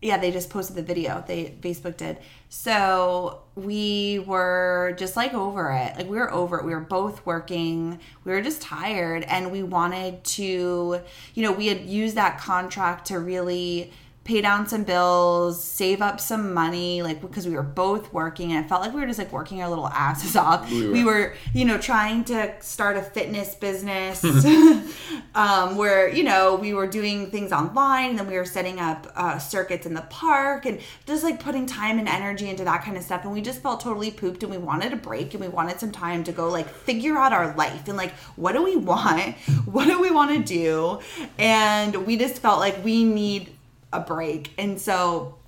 yeah, 0.00 0.16
they 0.16 0.30
just 0.30 0.50
posted 0.50 0.76
the 0.76 0.82
video. 0.82 1.24
They 1.26 1.56
Facebook 1.60 1.96
did. 1.96 2.18
So 2.48 3.42
we 3.56 4.20
were 4.20 4.94
just 4.96 5.16
like 5.16 5.34
over 5.34 5.72
it. 5.72 5.96
Like 5.96 6.08
we 6.08 6.16
were 6.16 6.32
over 6.32 6.58
it. 6.58 6.64
We 6.64 6.72
were 6.72 6.80
both 6.80 7.26
working. 7.26 7.98
We 8.24 8.32
were 8.32 8.40
just 8.40 8.62
tired, 8.62 9.24
and 9.24 9.50
we 9.50 9.62
wanted 9.62 10.22
to, 10.24 11.00
you 11.34 11.42
know, 11.42 11.52
we 11.52 11.66
had 11.66 11.80
used 11.80 12.14
that 12.16 12.38
contract 12.38 13.06
to 13.08 13.18
really 13.18 13.92
pay 14.28 14.42
down 14.42 14.68
some 14.68 14.84
bills, 14.84 15.64
save 15.64 16.02
up 16.02 16.20
some 16.20 16.52
money, 16.52 17.00
like 17.00 17.22
because 17.22 17.48
we 17.48 17.54
were 17.54 17.62
both 17.62 18.12
working 18.12 18.52
and 18.52 18.62
it 18.62 18.68
felt 18.68 18.82
like 18.82 18.92
we 18.92 19.00
were 19.00 19.06
just 19.06 19.18
like 19.18 19.32
working 19.32 19.62
our 19.62 19.70
little 19.70 19.88
asses 19.88 20.36
off. 20.36 20.70
We 20.70 20.86
were. 20.86 20.92
We 20.92 21.04
were, 21.04 21.34
you 21.54 21.64
know, 21.64 21.78
trying 21.78 22.24
to 22.24 22.52
start 22.60 22.98
a 22.98 23.02
fitness 23.02 23.54
business 23.54 24.22
um, 25.34 25.76
where, 25.76 26.08
you 26.12 26.24
know, 26.24 26.56
we 26.56 26.74
were 26.74 26.86
doing 26.86 27.30
things 27.30 27.52
online 27.52 28.10
and 28.10 28.18
then 28.18 28.26
we 28.26 28.34
were 28.34 28.44
setting 28.44 28.78
up 28.78 29.06
uh, 29.16 29.38
circuits 29.38 29.86
in 29.86 29.94
the 29.94 30.02
park 30.02 30.66
and 30.66 30.80
just 31.06 31.24
like 31.24 31.40
putting 31.40 31.64
time 31.64 31.98
and 31.98 32.06
energy 32.08 32.50
into 32.50 32.64
that 32.64 32.84
kind 32.84 32.98
of 32.98 33.02
stuff. 33.02 33.24
And 33.24 33.32
we 33.32 33.40
just 33.40 33.62
felt 33.62 33.80
totally 33.80 34.10
pooped 34.10 34.42
and 34.42 34.52
we 34.52 34.58
wanted 34.58 34.92
a 34.92 34.96
break 34.96 35.32
and 35.32 35.42
we 35.42 35.48
wanted 35.48 35.80
some 35.80 35.92
time 35.92 36.22
to 36.24 36.32
go 36.32 36.50
like 36.50 36.68
figure 36.68 37.16
out 37.16 37.32
our 37.32 37.56
life 37.56 37.88
and 37.88 37.96
like, 37.96 38.12
what 38.36 38.52
do 38.52 38.62
we 38.62 38.76
want? 38.76 39.36
What 39.68 39.86
do 39.86 40.00
we 40.00 40.10
want 40.10 40.30
to 40.34 40.42
do? 40.42 40.98
And 41.38 42.06
we 42.06 42.16
just 42.16 42.38
felt 42.38 42.58
like 42.58 42.82
we 42.82 43.04
need 43.04 43.57
a 43.92 44.00
break. 44.00 44.52
And 44.58 44.80
so 44.80 45.38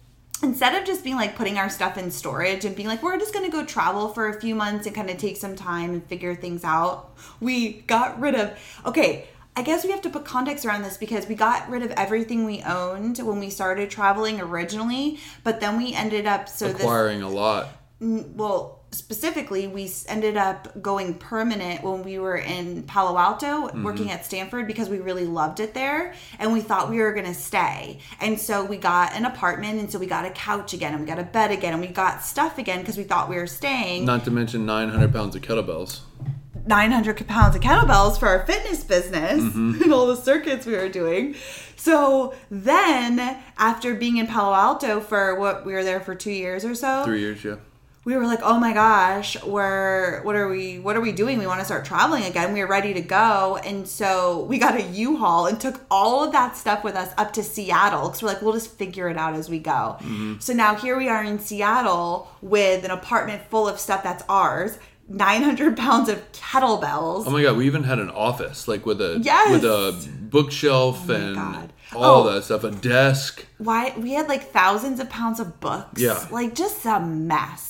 instead 0.43 0.75
of 0.75 0.87
just 0.87 1.05
being 1.05 1.17
like 1.17 1.37
putting 1.37 1.59
our 1.59 1.69
stuff 1.69 1.99
in 1.99 2.11
storage 2.11 2.65
and 2.65 2.75
being 2.75 2.89
like 2.89 3.03
we're 3.03 3.19
just 3.19 3.33
going 3.33 3.45
to 3.45 3.53
go 3.53 3.65
travel 3.65 4.09
for 4.09 4.29
a 4.29 4.41
few 4.41 4.55
months 4.55 4.87
and 4.87 4.95
kind 4.95 5.11
of 5.11 5.19
take 5.19 5.37
some 5.37 5.55
time 5.55 5.91
and 5.91 6.07
figure 6.07 6.35
things 6.35 6.65
out 6.65 7.15
we 7.41 7.73
got 7.83 8.19
rid 8.19 8.35
of 8.35 8.51
okay 8.87 9.27
i 9.57 9.63
guess 9.63 9.85
we 9.85 9.91
have 9.91 10.01
to 10.01 10.09
put 10.09 10.25
context 10.25 10.65
around 10.65 10.83
this 10.83 10.97
because 10.97 11.27
we 11.29 11.35
got 11.35 11.69
rid 11.69 11.83
of 11.83 11.91
everything 11.93 12.45
we 12.47 12.63
owned 12.63 13.19
when 13.19 13.39
we 13.39 13.51
started 13.51 13.91
traveling 13.91 14.41
originally 14.41 15.19
but 15.45 15.61
then 15.61 15.77
we 15.77 15.93
ended 15.95 16.27
up 16.27 16.49
so 16.49 16.69
this 16.69 16.81
Acquiring 16.81 17.23
a 17.23 17.29
lot. 17.29 17.69
well 18.01 18.80
specifically 18.93 19.69
we 19.69 19.91
ended 20.09 20.37
up 20.37 20.81
going 20.83 21.15
permanent 21.15 21.83
when 21.83 22.03
we 22.03 22.19
were 22.19 22.37
in 22.37 22.83
palo 22.85 23.17
alto 23.17 23.69
mm-hmm. 23.69 23.85
working 23.85 24.11
at 24.11 24.25
stanford 24.25 24.67
because 24.67 24.89
we 24.89 24.99
really 24.99 25.25
loved 25.25 25.61
it 25.61 25.75
there 25.75 26.13
and 26.39 26.53
we 26.53 26.61
thought 26.61 26.91
we 26.91 26.99
were 26.99 27.13
going 27.13 27.27
to 27.27 27.35
stay 27.35 27.99
and 28.21 28.39
so 28.41 28.65
we 28.65 28.77
got 28.77 29.15
an 29.15 29.25
apartment 29.25 29.79
and 29.79 29.91
so 29.91 29.99
we 29.99 30.07
got 30.07 30.25
a 30.25 30.31
couch 30.31 30.73
again 30.73 30.93
and 30.93 31.01
we 31.01 31.07
got 31.07 31.19
a 31.19 31.25
bed 31.25 31.51
again 31.51 31.73
and 31.73 31.81
we 31.81 31.89
got 31.89 32.23
stuff 32.23 32.59
again 32.59 32.81
because 32.81 32.97
we 32.97 33.05
thought 33.05 33.29
we 33.29 33.37
were 33.37 33.47
staying 33.47 34.05
Not 34.05 34.25
to 34.25 34.31
mention 34.31 34.67
900 34.67 35.13
pounds 35.13 35.37
of 35.37 35.43
kettlebells. 35.43 36.01
900 36.67 37.27
pounds 37.27 37.57
of 37.57 37.63
kettlebells 37.63 38.19
for 38.19 38.29
our 38.29 38.47
fitness 38.47 38.85
business 38.85 39.41
mm-hmm. 39.41 39.83
and 39.83 39.93
all 39.93 40.07
the 40.07 40.17
circuits 40.17 40.67
we 40.67 40.75
were 40.75 40.89
doing. 40.89 41.35
So 41.77 42.35
then, 42.51 43.39
after 43.57 43.95
being 43.95 44.19
in 44.19 44.27
Palo 44.27 44.55
Alto 44.55 45.01
for 45.01 45.35
what 45.37 45.65
we 45.65 45.73
were 45.73 45.83
there 45.83 46.01
for 46.01 46.15
two 46.15 46.31
years 46.31 46.65
or 46.65 46.75
so, 46.75 47.05
Three 47.05 47.21
years, 47.21 47.43
yeah. 47.43 47.57
We 48.05 48.17
were 48.17 48.27
like, 48.27 48.41
"Oh 48.43 48.59
my 48.59 48.73
gosh, 48.73 49.37
we're 49.45 50.23
what 50.23 50.35
are 50.35 50.49
we? 50.49 50.79
What 50.79 50.97
are 50.97 51.01
we 51.03 51.13
doing? 51.13 51.39
We 51.39 51.47
want 51.47 51.61
to 51.61 51.65
start 51.67 51.85
traveling 51.85 52.25
again. 52.25 52.53
We 52.55 52.61
were 52.61 52.67
ready 52.67 52.95
to 52.95 53.01
go, 53.03 53.59
and 53.63 53.87
so 53.87 54.45
we 54.45 54.59
got 54.59 54.75
a 54.77 54.83
U-Haul 54.83 55.47
and 55.47 55.61
took 55.61 55.81
all 55.91 56.25
of 56.25 56.33
that 56.33 56.57
stuff 56.57 56.83
with 56.83 56.95
us 56.97 57.13
up 57.19 57.33
to 57.35 57.43
Seattle 57.43 58.09
because 58.09 58.23
we're 58.23 58.29
like, 58.29 58.41
we'll 58.43 58.55
just 58.55 58.77
figure 58.79 59.09
it 59.09 59.17
out 59.19 59.35
as 59.35 59.51
we 59.51 59.59
go. 59.59 59.97
Mm-hmm. 60.01 60.39
So 60.41 60.53
now 60.55 60.75
here 60.77 60.97
we 60.97 61.09
are 61.09 61.23
in 61.23 61.39
Seattle 61.39 62.31
with 62.41 62.85
an 62.85 62.91
apartment 62.91 63.43
full 63.51 63.69
of 63.69 63.79
stuff 63.79 64.03
that's 64.03 64.25
ours, 64.31 64.79
900 65.09 65.77
pounds 65.77 66.09
of 66.09 66.33
kettlebells. 66.33 67.25
Oh 67.27 67.31
my 67.31 67.43
god, 67.43 67.57
we 67.57 67.67
even 67.67 67.85
had 67.85 67.99
an 67.99 68.11
office 68.11 68.67
like 68.67 68.87
with 68.87 69.01
a 69.03 69.19
Yes! 69.23 69.49
Oh 69.49 69.53
with 69.53 69.65
a 69.65 70.09
bookshelf 70.31 71.11
oh 71.11 71.15
and 71.15 71.35
God. 71.35 71.73
all 71.95 72.23
Oh. 72.23 72.33
that 72.33 72.45
stuff, 72.45 72.65
a 72.65 72.71
desk. 72.71 73.45
why 73.59 73.93
we 73.99 74.13
had 74.13 74.29
like 74.29 74.51
thousands 74.53 75.01
of 75.01 75.11
pounds 75.11 75.41
of 75.41 75.61
books. 75.61 76.01
Yeah. 76.01 76.25
Like 76.31 76.55
just 76.55 76.85
a 76.87 77.01
mess. 77.01 77.70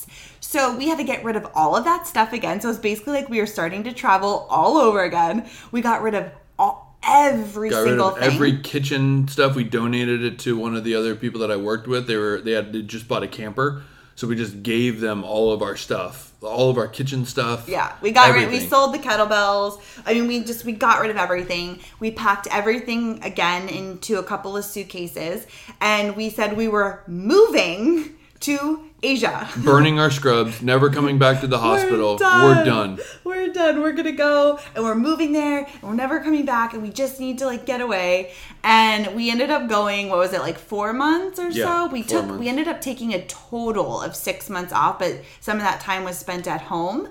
So 0.51 0.75
we 0.75 0.89
had 0.89 0.97
to 0.97 1.05
get 1.05 1.23
rid 1.23 1.37
of 1.37 1.47
all 1.55 1.77
of 1.77 1.85
that 1.85 2.05
stuff 2.05 2.33
again. 2.33 2.59
So 2.59 2.69
it's 2.69 2.77
basically 2.77 3.13
like 3.13 3.29
we 3.29 3.39
were 3.39 3.45
starting 3.45 3.85
to 3.85 3.93
travel 3.93 4.47
all 4.49 4.75
over 4.75 5.01
again. 5.01 5.49
We 5.71 5.79
got 5.79 6.01
rid 6.01 6.13
of 6.13 6.29
all 6.59 6.97
every 7.01 7.69
Got 7.69 7.85
single 7.85 8.09
thing. 8.09 8.23
every 8.23 8.61
kitchen 8.61 9.29
stuff. 9.29 9.55
We 9.55 9.63
donated 9.63 10.21
it 10.25 10.39
to 10.39 10.57
one 10.57 10.75
of 10.75 10.83
the 10.83 10.93
other 10.93 11.15
people 11.15 11.39
that 11.39 11.51
I 11.51 11.55
worked 11.55 11.87
with. 11.87 12.05
They 12.05 12.17
were 12.17 12.41
they 12.41 12.51
had 12.51 12.73
they 12.73 12.81
just 12.81 13.07
bought 13.07 13.23
a 13.23 13.29
camper, 13.29 13.83
so 14.15 14.27
we 14.27 14.35
just 14.35 14.61
gave 14.61 14.99
them 14.99 15.23
all 15.23 15.53
of 15.53 15.61
our 15.61 15.77
stuff, 15.77 16.33
all 16.41 16.69
of 16.69 16.77
our 16.77 16.89
kitchen 16.89 17.25
stuff. 17.25 17.69
yeah, 17.69 17.95
we 18.01 18.11
got 18.11 18.35
rid. 18.35 18.49
We 18.49 18.59
sold 18.59 18.93
the 18.93 18.99
kettlebells. 18.99 19.79
I 20.05 20.15
mean, 20.15 20.27
we 20.27 20.43
just 20.43 20.65
we 20.65 20.73
got 20.73 20.99
rid 20.99 21.11
of 21.11 21.15
everything. 21.15 21.79
We 22.01 22.11
packed 22.11 22.47
everything 22.51 23.23
again 23.23 23.69
into 23.69 24.19
a 24.19 24.23
couple 24.23 24.57
of 24.57 24.65
suitcases, 24.65 25.47
and 25.79 26.17
we 26.17 26.29
said 26.29 26.57
we 26.57 26.67
were 26.67 27.03
moving 27.07 28.17
to 28.41 28.83
Asia. 29.03 29.49
burning 29.57 29.99
our 29.99 30.11
scrubs, 30.11 30.61
never 30.61 30.89
coming 30.89 31.17
back 31.17 31.41
to 31.41 31.47
the 31.47 31.57
hospital. 31.57 32.17
We're 32.19 32.63
done. 32.63 32.99
We're 33.23 33.47
done. 33.51 33.81
We're 33.81 33.93
gonna 33.93 34.11
go 34.11 34.59
and 34.75 34.83
we're 34.83 34.95
moving 34.95 35.31
there 35.31 35.65
and 35.65 35.81
we're 35.83 35.95
never 35.95 36.19
coming 36.19 36.45
back 36.45 36.73
and 36.73 36.83
we 36.83 36.89
just 36.89 37.19
need 37.19 37.39
to 37.39 37.45
like 37.45 37.65
get 37.65 37.81
away. 37.81 38.33
And 38.63 39.15
we 39.15 39.31
ended 39.31 39.49
up 39.49 39.67
going, 39.67 40.09
what 40.09 40.19
was 40.19 40.33
it, 40.33 40.41
like 40.41 40.59
four 40.59 40.93
months 40.93 41.39
or 41.39 41.49
Yeah, 41.49 41.65
so? 41.65 41.91
We 41.91 42.03
took 42.03 42.25
months. 42.27 42.39
we 42.39 42.47
ended 42.47 42.67
up 42.67 42.79
taking 42.81 43.13
a 43.13 43.25
total 43.25 44.01
of 44.01 44.15
six 44.15 44.49
months 44.49 44.71
off, 44.71 44.99
but 44.99 45.21
some 45.39 45.57
of 45.57 45.63
that 45.63 45.81
time 45.81 46.03
was 46.03 46.17
spent 46.19 46.47
at 46.47 46.61
home. 46.61 47.09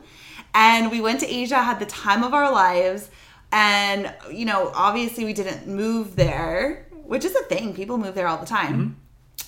And 0.55 0.91
we 0.91 1.01
went 1.01 1.21
to 1.21 1.27
Asia, 1.33 1.57
had 1.63 1.79
the 1.81 1.87
time 1.87 2.23
of 2.25 2.35
our 2.35 2.51
lives, 2.53 3.11
and 3.53 4.13
you 4.33 4.45
know, 4.45 4.71
obviously 4.75 5.25
we 5.25 5.33
didn't 5.33 5.67
move 5.67 6.17
there, 6.17 6.87
which 7.05 7.25
is 7.25 7.35
a 7.35 7.43
thing. 7.45 7.75
People 7.75 7.99
move 7.99 8.15
there 8.15 8.27
all 8.29 8.39
the 8.39 8.47
time. 8.47 8.73
Mm-hmm. 8.75 8.93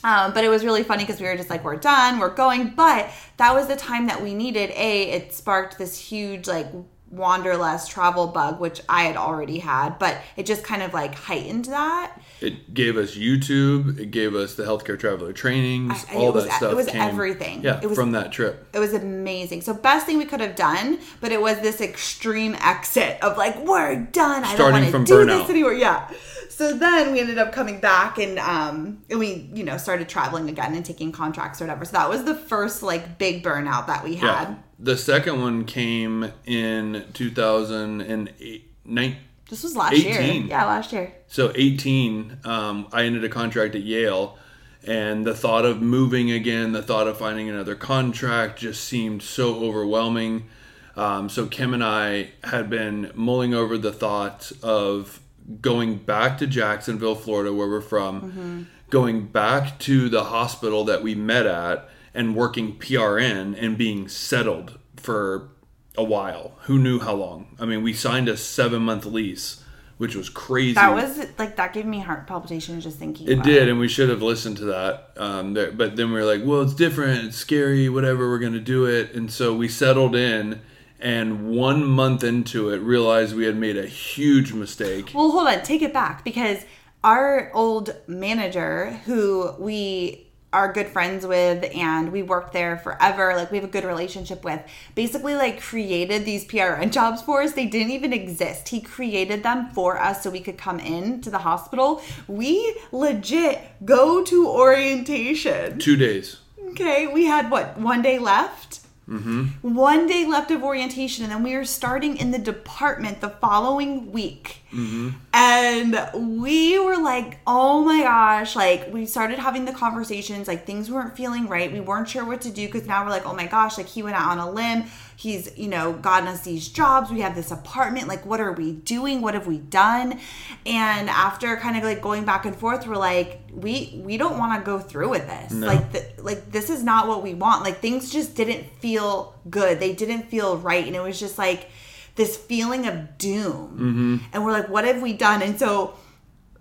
Um, 0.04 0.32
but 0.32 0.44
it 0.44 0.48
was 0.48 0.64
really 0.64 0.82
funny 0.82 1.04
because 1.04 1.20
we 1.20 1.26
were 1.26 1.36
just 1.36 1.50
like, 1.50 1.64
we're 1.64 1.76
done, 1.76 2.18
we're 2.18 2.34
going. 2.34 2.70
But 2.70 3.10
that 3.36 3.54
was 3.54 3.68
the 3.68 3.76
time 3.76 4.06
that 4.06 4.22
we 4.22 4.34
needed. 4.34 4.70
A, 4.70 5.10
it 5.10 5.32
sparked 5.32 5.78
this 5.78 5.96
huge 5.98 6.46
like 6.48 6.66
wanderlust 7.10 7.90
travel 7.90 8.26
bug, 8.26 8.58
which 8.58 8.80
I 8.88 9.02
had 9.04 9.16
already 9.18 9.58
had, 9.58 9.98
but 9.98 10.16
it 10.36 10.46
just 10.46 10.64
kind 10.64 10.82
of 10.82 10.94
like 10.94 11.14
heightened 11.14 11.66
that. 11.66 12.18
It 12.40 12.72
gave 12.72 12.96
us 12.96 13.14
YouTube. 13.14 13.98
It 14.00 14.06
gave 14.10 14.34
us 14.34 14.54
the 14.54 14.62
healthcare 14.64 14.98
traveler 14.98 15.32
trainings. 15.34 16.06
I- 16.10 16.16
all 16.16 16.32
was- 16.32 16.46
that 16.46 16.54
stuff. 16.54 16.72
it 16.72 16.76
was 16.76 16.86
came, 16.86 17.02
everything. 17.02 17.62
Yeah, 17.62 17.80
It 17.82 17.86
was- 17.88 17.98
from 17.98 18.12
that 18.12 18.32
trip. 18.32 18.66
It 18.72 18.78
was 18.78 18.94
amazing. 18.94 19.60
So 19.60 19.74
best 19.74 20.06
thing 20.06 20.16
we 20.16 20.24
could 20.24 20.40
have 20.40 20.56
done, 20.56 20.98
but 21.20 21.32
it 21.32 21.40
was 21.40 21.60
this 21.60 21.80
extreme 21.82 22.56
exit 22.60 23.22
of 23.22 23.36
like, 23.36 23.58
we're 23.62 23.94
done. 23.96 24.42
I 24.44 24.56
don't 24.56 24.72
want 24.72 24.86
to 24.86 25.04
do 25.04 25.14
burnout. 25.14 25.40
this 25.42 25.50
anymore. 25.50 25.74
Yeah. 25.74 26.08
So 26.52 26.76
then 26.76 27.12
we 27.12 27.20
ended 27.20 27.38
up 27.38 27.52
coming 27.52 27.80
back 27.80 28.18
and 28.18 28.38
um 28.38 29.02
and 29.10 29.18
we, 29.18 29.50
you 29.54 29.64
know, 29.64 29.76
started 29.78 30.08
traveling 30.08 30.48
again 30.48 30.74
and 30.74 30.84
taking 30.84 31.10
contracts 31.12 31.60
or 31.60 31.64
whatever. 31.64 31.84
So 31.84 31.92
that 31.92 32.08
was 32.08 32.24
the 32.24 32.34
first 32.34 32.82
like 32.82 33.18
big 33.18 33.42
burnout 33.42 33.86
that 33.86 34.04
we 34.04 34.16
had. 34.16 34.48
Yeah. 34.48 34.54
The 34.78 34.96
second 34.96 35.40
one 35.40 35.64
came 35.64 36.32
in 36.44 37.04
2008. 37.14 38.70
nine, 38.84 39.16
This 39.48 39.62
was 39.62 39.76
last 39.76 39.96
year. 39.96 40.20
Yeah, 40.20 40.64
last 40.64 40.92
year. 40.92 41.12
so 41.26 41.52
18, 41.54 42.38
um, 42.44 42.88
I 42.92 43.04
ended 43.04 43.24
a 43.24 43.28
contract 43.28 43.74
at 43.74 43.82
Yale, 43.82 44.36
and 44.84 45.24
the 45.24 45.34
thought 45.34 45.64
of 45.64 45.80
moving 45.80 46.30
again, 46.30 46.72
the 46.72 46.82
thought 46.82 47.06
of 47.06 47.16
finding 47.18 47.48
another 47.48 47.74
contract 47.76 48.58
just 48.58 48.84
seemed 48.84 49.22
so 49.22 49.62
overwhelming. 49.64 50.48
Um, 50.96 51.28
so 51.28 51.46
Kim 51.46 51.72
and 51.72 51.82
I 51.84 52.32
had 52.44 52.68
been 52.68 53.10
mulling 53.14 53.54
over 53.54 53.78
the 53.78 53.92
thought 53.92 54.52
of 54.62 55.20
going 55.60 55.96
back 55.96 56.38
to 56.38 56.46
Jacksonville, 56.46 57.14
Florida, 57.14 57.52
where 57.52 57.68
we're 57.68 57.80
from, 57.80 58.68
going 58.90 59.26
back 59.26 59.78
to 59.80 60.08
the 60.08 60.24
hospital 60.24 60.84
that 60.84 61.02
we 61.02 61.14
met 61.14 61.46
at, 61.46 61.88
and 62.14 62.36
working 62.36 62.76
PRN 62.78 63.56
and 63.58 63.78
being 63.78 64.08
settled 64.08 64.78
for 64.96 65.48
a 65.96 66.04
while. 66.04 66.52
Who 66.62 66.78
knew 66.78 67.00
how 67.00 67.14
long? 67.14 67.56
I 67.58 67.66
mean, 67.66 67.82
we 67.82 67.92
signed 67.92 68.28
a 68.28 68.36
seven 68.36 68.82
month 68.82 69.04
lease, 69.04 69.62
which 69.98 70.14
was 70.14 70.28
crazy. 70.28 70.74
That 70.74 70.94
was 70.94 71.18
like 71.38 71.56
that 71.56 71.72
gave 71.72 71.86
me 71.86 72.00
heart 72.00 72.26
palpitations 72.26 72.84
just 72.84 72.98
thinking. 72.98 73.28
It 73.28 73.42
did, 73.42 73.68
and 73.68 73.78
we 73.78 73.88
should 73.88 74.08
have 74.08 74.22
listened 74.22 74.56
to 74.58 74.64
that. 74.66 75.12
Um, 75.16 75.54
there, 75.54 75.72
but 75.72 75.96
then 75.96 76.12
we 76.12 76.20
were 76.20 76.26
like, 76.26 76.42
well, 76.44 76.62
it's 76.62 76.74
different, 76.74 77.26
it's 77.26 77.36
scary, 77.36 77.88
whatever, 77.88 78.28
we're 78.28 78.38
going 78.38 78.52
to 78.54 78.60
do 78.60 78.86
it. 78.86 79.14
And 79.14 79.30
so 79.30 79.54
we 79.54 79.68
settled 79.68 80.16
in, 80.16 80.60
and 81.02 81.50
one 81.50 81.84
month 81.84 82.22
into 82.22 82.70
it, 82.70 82.78
realized 82.78 83.34
we 83.34 83.44
had 83.44 83.56
made 83.56 83.76
a 83.76 83.86
huge 83.86 84.52
mistake. 84.52 85.10
Well, 85.12 85.32
hold 85.32 85.48
on, 85.48 85.62
take 85.62 85.82
it 85.82 85.92
back 85.92 86.24
because 86.24 86.64
our 87.02 87.50
old 87.52 87.94
manager, 88.06 88.90
who 89.04 89.52
we 89.58 90.28
are 90.52 90.72
good 90.72 90.86
friends 90.86 91.26
with 91.26 91.64
and 91.74 92.12
we 92.12 92.22
worked 92.22 92.52
there 92.52 92.76
forever, 92.76 93.34
like 93.34 93.50
we 93.50 93.56
have 93.56 93.64
a 93.64 93.70
good 93.70 93.84
relationship 93.84 94.44
with, 94.44 94.60
basically 94.94 95.34
like 95.34 95.60
created 95.60 96.24
these 96.24 96.46
PRN 96.46 96.92
jobs 96.92 97.20
for 97.20 97.42
us. 97.42 97.52
They 97.52 97.66
didn't 97.66 97.90
even 97.90 98.12
exist. 98.12 98.68
He 98.68 98.80
created 98.80 99.42
them 99.42 99.70
for 99.70 99.98
us 99.98 100.22
so 100.22 100.30
we 100.30 100.40
could 100.40 100.58
come 100.58 100.78
in 100.78 101.20
to 101.22 101.30
the 101.30 101.38
hospital. 101.38 102.00
We 102.28 102.78
legit 102.92 103.60
go 103.84 104.22
to 104.22 104.48
orientation. 104.48 105.78
Two 105.80 105.96
days. 105.96 106.38
Okay, 106.70 107.06
we 107.06 107.24
had 107.24 107.50
what, 107.50 107.78
one 107.78 108.02
day 108.02 108.18
left? 108.18 108.81
Mm-hmm. 109.08 109.74
One 109.74 110.06
day 110.06 110.24
left 110.26 110.50
of 110.50 110.62
orientation, 110.62 111.24
and 111.24 111.32
then 111.32 111.42
we 111.42 111.56
were 111.56 111.64
starting 111.64 112.16
in 112.16 112.30
the 112.30 112.38
department 112.38 113.20
the 113.20 113.30
following 113.30 114.12
week. 114.12 114.62
Mm-hmm. 114.72 115.10
And 115.34 116.36
we 116.38 116.78
were 116.78 116.96
like, 116.96 117.40
oh 117.46 117.84
my 117.84 118.02
gosh, 118.02 118.54
like 118.54 118.92
we 118.92 119.06
started 119.06 119.38
having 119.38 119.64
the 119.64 119.72
conversations, 119.72 120.46
like 120.46 120.66
things 120.66 120.90
weren't 120.90 121.16
feeling 121.16 121.48
right. 121.48 121.72
We 121.72 121.80
weren't 121.80 122.08
sure 122.08 122.24
what 122.24 122.40
to 122.42 122.50
do 122.50 122.66
because 122.66 122.86
now 122.86 123.04
we're 123.04 123.10
like, 123.10 123.26
oh 123.26 123.34
my 123.34 123.46
gosh, 123.46 123.76
like 123.76 123.88
he 123.88 124.02
went 124.02 124.16
out 124.16 124.30
on 124.30 124.38
a 124.38 124.50
limb. 124.50 124.84
He's, 125.22 125.56
you 125.56 125.68
know, 125.68 125.92
gotten 125.92 126.26
us 126.26 126.40
these 126.40 126.66
jobs. 126.66 127.08
We 127.12 127.20
have 127.20 127.36
this 127.36 127.52
apartment. 127.52 128.08
Like, 128.08 128.26
what 128.26 128.40
are 128.40 128.50
we 128.50 128.72
doing? 128.72 129.20
What 129.20 129.34
have 129.34 129.46
we 129.46 129.58
done? 129.58 130.18
And 130.66 131.08
after 131.08 131.56
kind 131.58 131.76
of 131.76 131.84
like 131.84 132.02
going 132.02 132.24
back 132.24 132.44
and 132.44 132.56
forth, 132.56 132.88
we're 132.88 132.96
like, 132.96 133.40
we 133.52 134.02
we 134.04 134.16
don't 134.16 134.36
want 134.36 134.60
to 134.60 134.66
go 134.66 134.80
through 134.80 135.10
with 135.10 135.28
this. 135.28 135.52
Like, 135.52 135.92
the, 135.92 136.04
like 136.20 136.50
this 136.50 136.70
is 136.70 136.82
not 136.82 137.06
what 137.06 137.22
we 137.22 137.34
want. 137.34 137.62
Like 137.62 137.78
things 137.78 138.10
just 138.12 138.34
didn't 138.34 138.64
feel 138.80 139.38
good. 139.48 139.78
They 139.78 139.92
didn't 139.92 140.24
feel 140.24 140.56
right, 140.56 140.84
and 140.84 140.96
it 140.96 141.00
was 141.00 141.20
just 141.20 141.38
like 141.38 141.70
this 142.16 142.36
feeling 142.36 142.88
of 142.88 143.16
doom. 143.16 143.68
Mm-hmm. 143.74 144.16
And 144.32 144.44
we're 144.44 144.50
like, 144.50 144.68
what 144.68 144.84
have 144.84 145.00
we 145.00 145.12
done? 145.12 145.40
And 145.40 145.56
so 145.56 145.94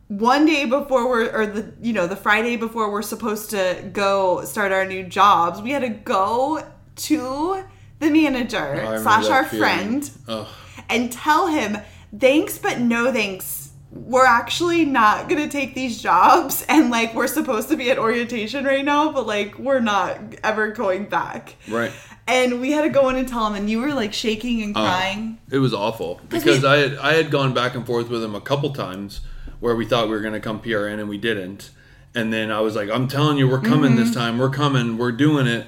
one 0.07 0.45
day 0.45 0.65
before 0.65 1.09
we're 1.09 1.31
or 1.31 1.47
the 1.47 1.73
you 1.81 1.93
know 1.93 2.05
the 2.05 2.17
friday 2.17 2.57
before 2.57 2.91
we're 2.91 3.01
supposed 3.01 3.49
to 3.51 3.89
go 3.93 4.43
start 4.43 4.73
our 4.73 4.85
new 4.85 5.05
jobs 5.05 5.61
we 5.61 5.71
had 5.71 5.83
to 5.83 5.87
go 5.87 6.61
to 6.97 7.60
the 8.01 8.09
manager 8.09 8.71
remember 8.75 8.99
slash 8.99 9.29
our 9.29 9.45
feeling. 9.45 10.01
friend 10.01 10.47
and 10.89 11.11
tell 11.11 11.47
him 11.47 11.77
thanks 12.19 12.57
but 12.57 12.79
no 12.79 13.11
thanks 13.13 13.69
we're 13.91 14.25
actually 14.25 14.85
not 14.85 15.27
gonna 15.29 15.47
take 15.49 15.75
these 15.75 16.01
jobs 16.01 16.65
and 16.69 16.89
like 16.89 17.13
we're 17.13 17.27
supposed 17.27 17.69
to 17.69 17.75
be 17.77 17.89
at 17.91 17.97
orientation 17.99 18.65
right 18.65 18.83
now 18.83 19.11
but 19.11 19.25
like 19.27 19.57
we're 19.59 19.79
not 19.79 20.17
ever 20.43 20.71
going 20.71 21.05
back 21.05 21.55
Right. 21.69 21.91
and 22.27 22.59
we 22.61 22.71
had 22.71 22.83
to 22.83 22.89
go 22.89 23.09
in 23.09 23.15
and 23.17 23.27
tell 23.27 23.45
him 23.47 23.53
and 23.55 23.69
you 23.69 23.79
were 23.81 23.93
like 23.93 24.13
shaking 24.13 24.61
and 24.61 24.75
Oh. 24.75 24.81
crying 24.81 25.37
It 25.49 25.59
was 25.59 25.73
awful 25.73 26.19
because 26.29 26.61
we- 26.61 26.67
I 26.67 26.77
had 26.77 26.97
I 26.97 27.13
had 27.13 27.31
gone 27.31 27.53
back 27.53 27.75
and 27.75 27.85
forth 27.85 28.09
with 28.09 28.23
him 28.23 28.33
a 28.35 28.41
couple 28.41 28.71
times 28.73 29.21
where 29.59 29.75
we 29.75 29.85
thought 29.85 30.05
we 30.07 30.13
were 30.15 30.21
going 30.21 30.33
to 30.33 30.39
come 30.39 30.59
PRN 30.59 30.99
and 30.99 31.07
we 31.07 31.19
didn't. 31.19 31.69
And 32.15 32.33
then 32.33 32.49
I 32.51 32.61
was 32.61 32.75
like, 32.75 32.89
"I'm 32.89 33.07
telling 33.07 33.37
you, 33.37 33.47
we're 33.47 33.61
coming 33.61 33.91
Mm-hmm. 33.91 34.03
this 34.03 34.11
time. 34.13 34.39
We're 34.39 34.49
coming. 34.49 34.97
We're 34.97 35.11
doing 35.11 35.45
it." 35.45 35.67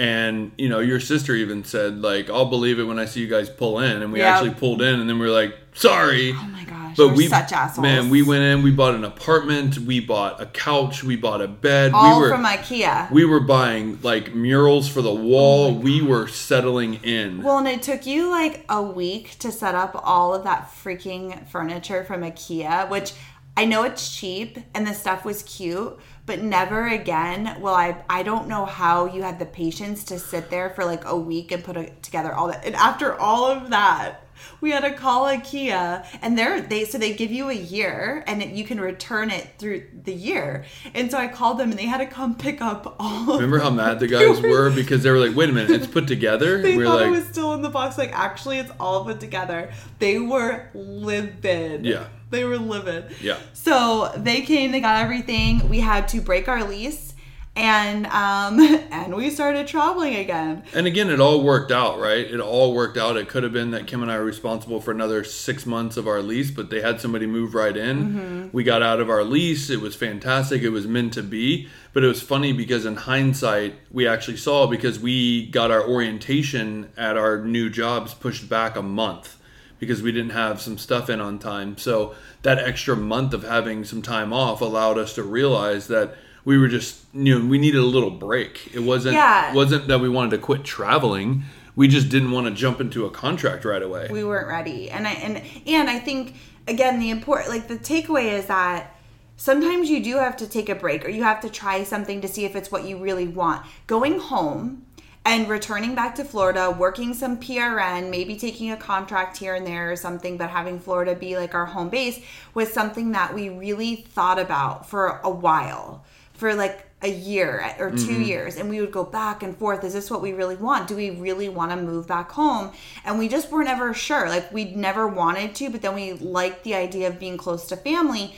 And 0.00 0.52
you 0.56 0.70
know, 0.70 0.78
your 0.78 0.98
sister 0.98 1.34
even 1.34 1.62
said 1.62 2.00
like, 2.00 2.30
"I'll 2.30 2.46
believe 2.48 2.78
it 2.78 2.84
when 2.84 2.98
I 2.98 3.04
see 3.04 3.20
you 3.20 3.26
guys 3.26 3.50
pull 3.50 3.80
in." 3.80 4.00
And 4.00 4.10
we 4.14 4.20
Yeah. 4.20 4.30
actually 4.30 4.54
pulled 4.54 4.80
in, 4.80 4.98
and 4.98 5.06
then 5.06 5.18
we 5.18 5.26
were 5.26 5.32
like, 5.32 5.54
"Sorry." 5.74 6.32
oh 6.34 6.48
my 6.50 6.64
gosh 6.64 6.96
But 6.96 7.08
we're 7.08 7.16
we, 7.16 7.26
such 7.28 7.52
assholes 7.52 7.82
man, 7.82 8.08
we 8.08 8.22
went 8.22 8.42
in. 8.42 8.62
We 8.62 8.70
bought 8.70 8.94
an 8.94 9.04
apartment. 9.04 9.76
We 9.80 10.00
bought 10.00 10.40
a 10.40 10.46
couch. 10.46 11.04
We 11.04 11.16
bought 11.16 11.42
a 11.42 11.48
bed. 11.48 11.92
all 11.92 12.16
we 12.16 12.22
were 12.22 12.30
from 12.30 12.46
ikea 12.46 13.10
we 13.10 13.26
were 13.26 13.40
buying 13.40 13.98
like 14.02 14.34
murals 14.34 14.88
for 14.88 15.02
the 15.02 15.12
wall. 15.12 15.66
Oh 15.66 15.72
we 15.74 16.00
were 16.00 16.26
settling 16.28 16.94
in. 17.04 17.42
Well, 17.42 17.58
and 17.58 17.68
it 17.68 17.82
took 17.82 18.06
you 18.06 18.30
like 18.30 18.64
a 18.70 18.82
week 18.82 19.36
to 19.40 19.52
set 19.52 19.74
up 19.74 20.00
all 20.02 20.34
of 20.34 20.44
that 20.44 20.70
freaking 20.82 21.46
furniture 21.50 22.04
from 22.04 22.22
IKEA, 22.22 22.88
which 22.88 23.12
I 23.56 23.64
know 23.64 23.82
it's 23.82 24.16
cheap 24.16 24.58
and 24.74 24.86
the 24.86 24.94
stuff 24.94 25.24
was 25.24 25.42
cute, 25.42 25.98
but 26.24 26.42
never 26.42 26.86
again 26.86 27.60
will 27.60 27.74
I. 27.74 28.02
I 28.08 28.22
don't 28.22 28.48
know 28.48 28.64
how 28.64 29.06
you 29.06 29.22
had 29.22 29.38
the 29.38 29.46
patience 29.46 30.04
to 30.04 30.18
sit 30.18 30.50
there 30.50 30.70
for 30.70 30.84
like 30.84 31.04
a 31.04 31.16
week 31.16 31.52
and 31.52 31.62
put 31.62 31.76
it 31.76 32.02
together 32.02 32.32
all 32.32 32.48
that. 32.48 32.64
And 32.64 32.74
after 32.74 33.18
all 33.18 33.46
of 33.46 33.70
that, 33.70 34.24
we 34.60 34.70
had 34.70 34.80
to 34.80 34.92
call 34.92 35.24
IKEA, 35.26 36.06
and 36.22 36.36
they're 36.38 36.60
they 36.60 36.84
so 36.84 36.98
they 36.98 37.14
give 37.14 37.30
you 37.30 37.48
a 37.48 37.54
year, 37.54 38.24
and 38.26 38.42
it, 38.42 38.50
you 38.50 38.64
can 38.64 38.80
return 38.80 39.30
it 39.30 39.48
through 39.58 39.84
the 40.04 40.12
year. 40.14 40.64
And 40.94 41.10
so 41.10 41.18
I 41.18 41.28
called 41.28 41.58
them, 41.58 41.70
and 41.70 41.78
they 41.78 41.86
had 41.86 41.98
to 41.98 42.06
come 42.06 42.34
pick 42.34 42.60
up 42.60 42.96
all. 42.98 43.34
Remember 43.34 43.58
how 43.58 43.70
mad 43.70 44.00
the 44.00 44.06
guys 44.08 44.40
were- 44.40 44.70
because 44.70 45.02
they 45.02 45.10
were 45.10 45.18
like, 45.18 45.36
"Wait 45.36 45.48
a 45.48 45.52
minute, 45.52 45.70
it's 45.70 45.86
put 45.86 46.06
together." 46.06 46.60
They 46.62 46.72
we 46.76 46.78
were 46.78 46.84
thought 46.84 47.00
like, 47.00 47.06
it 47.08 47.10
was 47.10 47.24
still 47.26 47.54
in 47.54 47.62
the 47.62 47.70
box. 47.70 47.98
Like, 47.98 48.12
actually, 48.12 48.58
it's 48.58 48.72
all 48.80 49.04
put 49.04 49.20
together. 49.20 49.72
They 49.98 50.18
were 50.18 50.68
livid. 50.74 51.84
Yeah. 51.84 52.06
They 52.30 52.44
were 52.44 52.58
livid. 52.58 53.16
Yeah. 53.20 53.38
So 53.54 54.12
they 54.16 54.42
came, 54.42 54.70
they 54.70 54.80
got 54.80 55.02
everything. 55.02 55.68
We 55.68 55.80
had 55.80 56.06
to 56.08 56.20
break 56.20 56.48
our 56.48 56.62
lease 56.62 57.09
and 57.56 58.06
um 58.06 58.60
and 58.90 59.14
we 59.14 59.30
started 59.30 59.66
traveling 59.66 60.16
again. 60.16 60.62
And 60.72 60.86
again, 60.86 61.10
it 61.10 61.20
all 61.20 61.42
worked 61.42 61.72
out, 61.72 61.98
right? 61.98 62.24
It 62.24 62.40
all 62.40 62.74
worked 62.74 62.96
out. 62.96 63.16
It 63.16 63.28
could 63.28 63.42
have 63.42 63.52
been 63.52 63.72
that 63.72 63.86
Kim 63.86 64.02
and 64.02 64.10
I 64.10 64.18
were 64.18 64.24
responsible 64.24 64.80
for 64.80 64.90
another 64.90 65.24
six 65.24 65.66
months 65.66 65.96
of 65.96 66.06
our 66.06 66.22
lease, 66.22 66.50
but 66.50 66.70
they 66.70 66.80
had 66.80 67.00
somebody 67.00 67.26
move 67.26 67.54
right 67.54 67.76
in. 67.76 67.98
Mm-hmm. 67.98 68.48
We 68.52 68.64
got 68.64 68.82
out 68.82 69.00
of 69.00 69.10
our 69.10 69.24
lease. 69.24 69.70
It 69.70 69.80
was 69.80 69.96
fantastic. 69.96 70.62
It 70.62 70.70
was 70.70 70.86
meant 70.86 71.12
to 71.14 71.22
be. 71.22 71.68
But 71.92 72.04
it 72.04 72.06
was 72.06 72.22
funny 72.22 72.52
because 72.52 72.86
in 72.86 72.94
hindsight, 72.94 73.74
we 73.90 74.06
actually 74.06 74.36
saw 74.36 74.68
because 74.68 75.00
we 75.00 75.46
got 75.46 75.72
our 75.72 75.82
orientation 75.82 76.92
at 76.96 77.16
our 77.16 77.44
new 77.44 77.68
jobs 77.68 78.14
pushed 78.14 78.48
back 78.48 78.76
a 78.76 78.82
month 78.82 79.38
because 79.80 80.02
we 80.02 80.12
didn't 80.12 80.30
have 80.30 80.60
some 80.60 80.78
stuff 80.78 81.10
in 81.10 81.20
on 81.20 81.38
time. 81.38 81.76
So 81.78 82.14
that 82.42 82.58
extra 82.58 82.94
month 82.94 83.34
of 83.34 83.42
having 83.42 83.84
some 83.84 84.02
time 84.02 84.32
off 84.32 84.60
allowed 84.60 84.98
us 84.98 85.14
to 85.14 85.22
realize 85.24 85.88
that 85.88 86.14
we 86.44 86.58
were 86.58 86.68
just 86.68 87.04
you 87.12 87.38
know 87.38 87.44
we 87.46 87.58
needed 87.58 87.78
a 87.78 87.84
little 87.86 88.10
break. 88.10 88.70
It 88.74 88.80
wasn't 88.80 89.14
Yeah. 89.14 89.52
wasn't 89.54 89.88
that 89.88 90.00
we 90.00 90.08
wanted 90.08 90.30
to 90.32 90.38
quit 90.38 90.64
traveling. 90.64 91.42
We 91.76 91.88
just 91.88 92.08
didn't 92.08 92.30
want 92.32 92.46
to 92.46 92.52
jump 92.52 92.80
into 92.80 93.06
a 93.06 93.10
contract 93.10 93.64
right 93.64 93.82
away. 93.82 94.08
we 94.10 94.24
weren't 94.24 94.48
ready 94.48 94.90
and 94.90 95.06
i 95.06 95.12
and 95.12 95.40
and 95.66 95.88
i 95.88 95.98
think 95.98 96.34
again 96.68 96.98
the 96.98 97.08
important 97.10 97.48
like 97.48 97.68
the 97.68 97.76
takeaway 97.78 98.32
is 98.32 98.46
that 98.46 98.94
sometimes 99.36 99.88
you 99.88 100.02
do 100.02 100.16
have 100.16 100.36
to 100.36 100.46
take 100.46 100.68
a 100.68 100.74
break 100.74 101.04
or 101.06 101.08
you 101.08 101.22
have 101.22 101.40
to 101.40 101.48
try 101.48 101.82
something 101.84 102.20
to 102.20 102.28
see 102.28 102.44
if 102.44 102.54
it's 102.54 102.70
what 102.70 102.84
you 102.84 102.98
really 102.98 103.26
want 103.28 103.64
going 103.86 104.18
home 104.18 104.84
and 105.24 105.48
returning 105.48 105.94
back 105.94 106.14
to 106.16 106.24
florida 106.24 106.70
working 106.70 107.14
some 107.14 107.38
prn 107.38 108.10
maybe 108.10 108.36
taking 108.36 108.70
a 108.70 108.76
contract 108.76 109.38
here 109.38 109.54
and 109.54 109.66
there 109.66 109.90
or 109.90 109.96
something 109.96 110.36
but 110.36 110.50
having 110.50 110.78
florida 110.78 111.14
be 111.14 111.36
like 111.38 111.54
our 111.54 111.66
home 111.66 111.88
base 111.88 112.20
was 112.52 112.70
something 112.70 113.12
that 113.12 113.32
we 113.32 113.48
really 113.48 113.96
thought 113.96 114.38
about 114.38 114.86
for 114.88 115.20
a 115.24 115.30
while 115.30 116.04
for 116.40 116.54
like 116.54 116.86
a 117.02 117.08
year 117.08 117.74
or 117.78 117.90
2 117.90 117.96
mm-hmm. 117.96 118.22
years 118.22 118.56
and 118.56 118.68
we 118.68 118.80
would 118.80 118.92
go 118.92 119.04
back 119.04 119.42
and 119.42 119.56
forth 119.56 119.84
is 119.84 119.92
this 119.92 120.10
what 120.10 120.20
we 120.20 120.32
really 120.32 120.56
want? 120.56 120.88
Do 120.88 120.96
we 120.96 121.10
really 121.10 121.48
want 121.48 121.70
to 121.70 121.76
move 121.76 122.06
back 122.06 122.32
home? 122.32 122.72
And 123.04 123.18
we 123.18 123.28
just 123.28 123.50
weren't 123.50 123.68
ever 123.68 123.94
sure 123.94 124.28
like 124.28 124.52
we'd 124.52 124.76
never 124.76 125.06
wanted 125.06 125.54
to 125.56 125.70
but 125.70 125.82
then 125.82 125.94
we 125.94 126.14
liked 126.14 126.64
the 126.64 126.74
idea 126.74 127.08
of 127.08 127.18
being 127.18 127.36
close 127.36 127.66
to 127.68 127.76
family. 127.76 128.34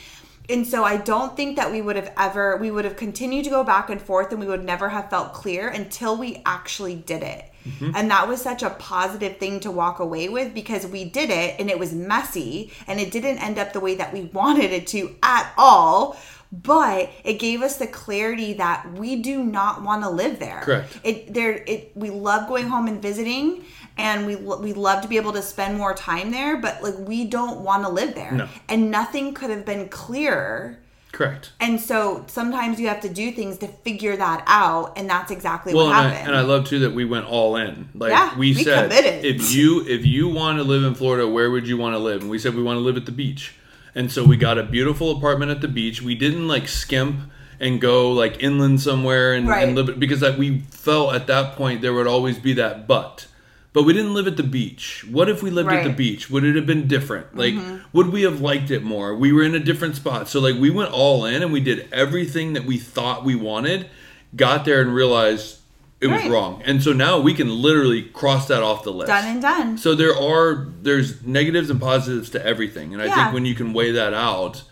And 0.49 0.67
so 0.67 0.85
i 0.85 0.97
don't 0.97 1.37
think 1.37 1.57
that 1.57 1.71
we 1.71 1.81
would 1.81 1.97
have 1.97 2.13
ever 2.19 2.57
we 2.57 2.71
would 2.71 2.85
have 2.85 2.97
continued 2.97 3.45
to 3.45 3.51
go 3.51 3.65
back 3.65 3.89
and 3.89 4.01
forth 4.01 4.31
and 4.33 4.41
we 4.41 4.47
would 4.47 4.65
never 4.65 4.89
have 4.89 5.09
felt 5.11 5.33
clear 5.33 5.69
until 5.69 6.17
we 6.17 6.43
actually 6.45 6.97
did 6.97 7.23
it. 7.23 7.45
Mm-hmm. 7.65 7.93
And 7.95 8.11
that 8.11 8.29
was 8.29 8.43
such 8.43 8.63
a 8.63 8.71
positive 8.71 9.39
thing 9.39 9.61
to 9.61 9.71
walk 9.71 10.01
away 10.01 10.29
with 10.29 10.53
because 10.53 10.87
we 10.87 11.05
did 11.05 11.31
it 11.31 11.61
and 11.61 11.71
it 11.71 11.79
was 11.79 11.93
messy 11.93 12.73
and 12.89 12.99
it 12.99 13.13
didn't 13.13 13.39
end 13.39 13.59
up 13.59 13.73
the 13.73 13.81
way 13.81 13.95
that 13.95 14.13
we 14.13 14.23
wanted 14.41 14.73
it 14.73 14.89
to 14.89 15.15
at 15.23 15.53
all 15.57 16.17
but 16.53 17.11
it 17.25 17.35
gave 17.39 17.63
us 17.63 17.79
the 17.79 17.87
clarity 17.87 18.53
that 18.55 18.93
we 18.93 19.17
do 19.17 19.43
not 19.43 19.83
want 19.83 20.03
to 20.03 20.11
live 20.11 20.39
there. 20.39 20.61
Correct. 20.63 20.99
It 21.03 21.33
there 21.33 21.65
it 21.67 21.93
we 21.95 22.11
love 22.11 22.47
going 22.49 22.69
home 22.69 22.87
and 22.89 23.01
visiting 23.01 23.65
and 23.97 24.27
we 24.27 24.37
we 24.37 24.73
love 24.75 25.03
to 25.03 25.09
be 25.09 25.17
able 25.17 25.33
to 25.33 25.43
spend 25.43 25.79
more 25.79 25.95
time 25.95 26.31
there, 26.31 26.57
but 26.59 26.83
like 26.83 26.99
we 26.99 27.25
don't 27.25 27.61
want 27.61 27.85
to 27.85 27.89
live 27.91 28.15
there. 28.15 28.33
No. 28.33 28.49
And 28.69 28.91
nothing 28.91 29.33
could 29.35 29.51
have 29.51 29.65
been 29.65 29.89
clearer. 29.89 30.79
Correct. 31.13 31.53
And 31.61 31.79
so 31.79 32.25
sometimes 32.27 32.81
you 32.81 32.89
have 32.89 33.01
to 33.03 33.09
do 33.11 33.33
things 33.33 33.59
to 33.59 33.69
figure 33.69 34.17
that 34.17 34.43
out, 34.47 34.95
and 34.97 35.09
that's 35.11 35.31
exactly 35.31 35.75
Well, 35.75 35.89
what 35.89 35.97
and 35.97 36.07
I, 36.07 36.11
happened. 36.11 36.29
and 36.29 36.37
I 36.39 36.41
love 36.41 36.67
too 36.67 36.79
that 36.81 36.93
we 36.93 37.05
went 37.05 37.27
all 37.27 37.57
in. 37.57 37.91
Like 37.95 38.13
Yeah, 38.13 38.33
we, 38.39 38.55
we 38.55 38.65
said, 38.65 38.91
committed. 38.91 39.23
if 39.25 39.53
you 39.55 39.87
if 39.87 40.07
you 40.07 40.29
want 40.29 40.57
to 40.59 40.65
live 40.65 40.85
in 40.85 40.95
Florida, 40.95 41.29
where 41.29 41.51
would 41.51 41.69
you 41.69 41.77
want 41.77 41.95
to 41.95 41.99
live? 41.99 42.23
And 42.23 42.31
we 42.31 42.39
said 42.39 42.55
we 42.55 42.63
want 42.63 42.77
to 42.79 42.81
live 42.81 42.97
at 42.97 43.05
the 43.07 43.13
beach. 43.13 43.55
And 43.95 44.11
so 44.11 44.25
we 44.25 44.37
got 44.37 44.59
a 44.59 44.63
beautiful 44.63 45.11
apartment 45.17 45.51
at 45.51 45.61
the 45.61 45.69
beach. 45.69 46.01
We 46.03 46.15
didn't 46.15 46.49
like 46.49 46.67
skimp 46.69 47.31
and 47.61 47.81
go 47.81 48.11
like 48.11 48.43
inland 48.43 48.81
somewhere 48.81 49.35
and, 49.35 49.47
Right. 49.47 49.67
and 49.67 49.77
live 49.77 49.89
it 49.89 50.01
because 50.01 50.23
like, 50.23 50.39
we 50.39 50.61
felt 50.71 51.15
at 51.15 51.27
that 51.27 51.57
point 51.57 51.81
there 51.83 51.93
would 51.95 52.07
always 52.07 52.39
be 52.39 52.53
that 52.55 52.87
but. 52.87 53.27
But 53.75 53.85
we 53.85 53.95
didn't 53.95 54.13
live 54.13 54.27
at 54.27 54.37
the 54.37 54.43
beach. 54.43 55.03
What 55.11 55.31
if 55.31 55.43
we 55.43 55.51
lived 55.51 55.71
at 55.71 55.83
the 55.83 55.89
Mm-hmm. 55.89 55.97
beach? 55.97 56.29
Would 56.31 56.45
it 56.45 56.57
have 56.57 56.67
been 56.67 56.87
different? 56.89 57.35
Like, 57.37 57.55
would 57.95 58.09
we 58.13 58.21
have 58.23 58.41
liked 58.43 58.71
it 58.71 58.83
more? 58.83 59.15
We 59.15 59.33
were 59.33 59.43
in 59.43 59.55
a 59.55 59.59
different 59.61 59.97
spot. 59.97 60.29
So, 60.29 60.41
like, 60.41 60.57
we 60.57 60.69
went 60.69 60.93
all 60.93 61.25
in 61.25 61.43
and 61.43 61.51
we 61.55 61.61
did 61.61 61.89
everything 61.91 62.53
that 62.53 62.67
we 62.67 62.77
thought 62.77 63.25
we 63.25 63.35
wanted, 63.35 63.89
got 64.37 64.67
there 64.67 64.83
and 64.83 64.95
realized 64.95 65.61
it 66.03 66.09
was 66.09 66.21
Right. 66.23 66.31
wrong. 66.31 66.61
And 66.67 66.83
so 66.83 66.93
now 66.93 67.19
we 67.21 67.33
can 67.33 67.49
literally 67.63 68.03
cross 68.03 68.49
that 68.49 68.63
off 68.63 68.83
the 68.85 68.93
list. 68.93 69.07
done 69.09 69.25
and 69.25 69.41
done. 69.41 69.79
So 69.79 69.95
there 69.95 70.15
are 70.15 70.67
there's 70.83 71.23
negatives 71.23 71.71
and 71.71 71.81
positives 71.81 72.29
to 72.31 72.45
everything, 72.45 72.93
and 72.93 73.01
I 73.03 73.07
Yeah. 73.07 73.15
think 73.15 73.35
when 73.35 73.47
you 73.47 73.55
can 73.55 73.73
weigh 73.73 73.93
that 73.93 74.13
out, 74.13 74.63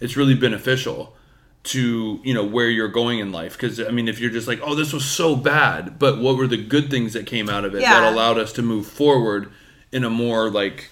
it's 0.00 0.16
really 0.16 0.34
beneficial 0.34 1.16
to 1.64 2.20
you 2.22 2.34
know 2.34 2.44
where 2.44 2.68
you're 2.68 2.88
going 2.88 3.18
in 3.18 3.32
life. 3.32 3.54
Because 3.54 3.80
I 3.80 3.90
mean, 3.90 4.06
if 4.08 4.20
you're 4.20 4.30
just 4.30 4.46
like, 4.46 4.60
oh, 4.62 4.74
this 4.74 4.92
was 4.92 5.04
so 5.06 5.34
bad, 5.34 5.98
but 5.98 6.18
what 6.18 6.36
were 6.36 6.46
the 6.46 6.58
good 6.58 6.90
things 6.90 7.14
that 7.14 7.24
came 7.26 7.48
out 7.48 7.64
of 7.64 7.74
it 7.74 7.80
Yeah. 7.80 8.00
that 8.00 8.12
allowed 8.12 8.36
us 8.38 8.52
to 8.54 8.62
move 8.62 8.86
forward 8.86 9.48
in 9.90 10.04
a 10.04 10.10
more 10.10 10.50
like 10.50 10.90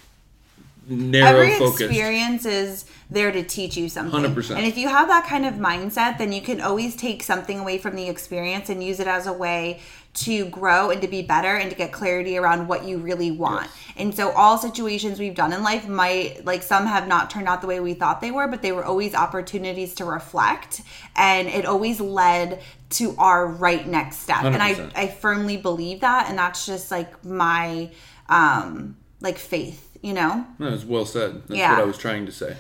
narrow 0.89 1.41
Every 1.43 1.59
focused? 1.59 1.83
experience 1.83 2.47
is 2.47 2.85
there 3.13 3.31
to 3.33 3.43
teach 3.43 3.77
you 3.77 3.89
something. 3.89 4.23
100%. 4.23 4.57
And 4.57 4.67
if 4.67 4.77
you 4.77 4.89
have 4.89 5.09
that 5.09 5.27
kind 5.27 5.45
of 5.47 5.55
mindset, 5.55 6.19
then 6.19 6.33
you 6.33 6.41
can 6.41 6.61
always 6.61 6.97
take 6.97 7.23
something 7.23 7.59
away 7.59 7.79
from 7.79 7.97
the 7.97 8.09
experience 8.09 8.69
and 8.69 8.83
use 8.83 9.01
it 9.01 9.07
as 9.07 9.27
a 9.27 9.33
way 9.33 9.81
to 10.15 10.45
grow 10.47 10.91
and 10.91 11.01
to 11.01 11.09
be 11.09 11.23
better 11.23 11.57
and 11.57 11.71
to 11.71 11.77
get 11.77 11.91
clarity 11.91 12.37
around 12.37 12.69
what 12.69 12.85
you 12.85 12.99
really 12.99 13.31
want. 13.31 13.71
And 13.97 14.15
so 14.15 14.31
all 14.33 14.59
situations 14.59 15.19
we've 15.19 15.35
done 15.35 15.55
in 15.55 15.63
life 15.63 15.89
might 15.89 16.45
like 16.45 16.63
some 16.63 16.87
have 16.87 17.09
not 17.09 17.31
turned 17.31 17.49
out 17.49 17.63
the 17.63 17.67
way 17.67 17.81
we 17.81 17.95
thought 17.95 18.21
they 18.21 18.31
were, 18.31 18.47
but 18.47 18.61
they 18.61 18.73
were 18.73 18.85
always 18.85 19.15
opportunities 19.15 19.95
to 19.97 20.05
reflect 20.05 20.83
and 21.17 21.49
it 21.49 21.65
always 21.65 21.99
led 21.99 22.61
to 22.91 23.15
our 23.17 23.47
right 23.47 23.87
next 23.87 24.19
step. 24.19 24.45
And 24.45 24.63
I 24.63 24.75
100%. 24.75 24.93
I 24.95 25.07
firmly 25.09 25.57
believe 25.57 26.01
that 26.01 26.29
and 26.29 26.39
that's 26.39 26.67
just 26.67 26.91
like 26.91 27.25
my 27.25 27.91
um 28.29 28.97
like 29.23 29.39
faith, 29.39 29.97
you 30.03 30.13
know? 30.13 30.45
No, 30.59 30.69
it's 30.75 30.85
well 30.85 31.07
said. 31.07 31.43
That's 31.49 31.59
Yeah. 31.59 31.73
what 31.73 31.81
I 31.81 31.85
was 31.87 31.97
trying 31.97 32.27
to 32.27 32.33
say. 32.33 32.57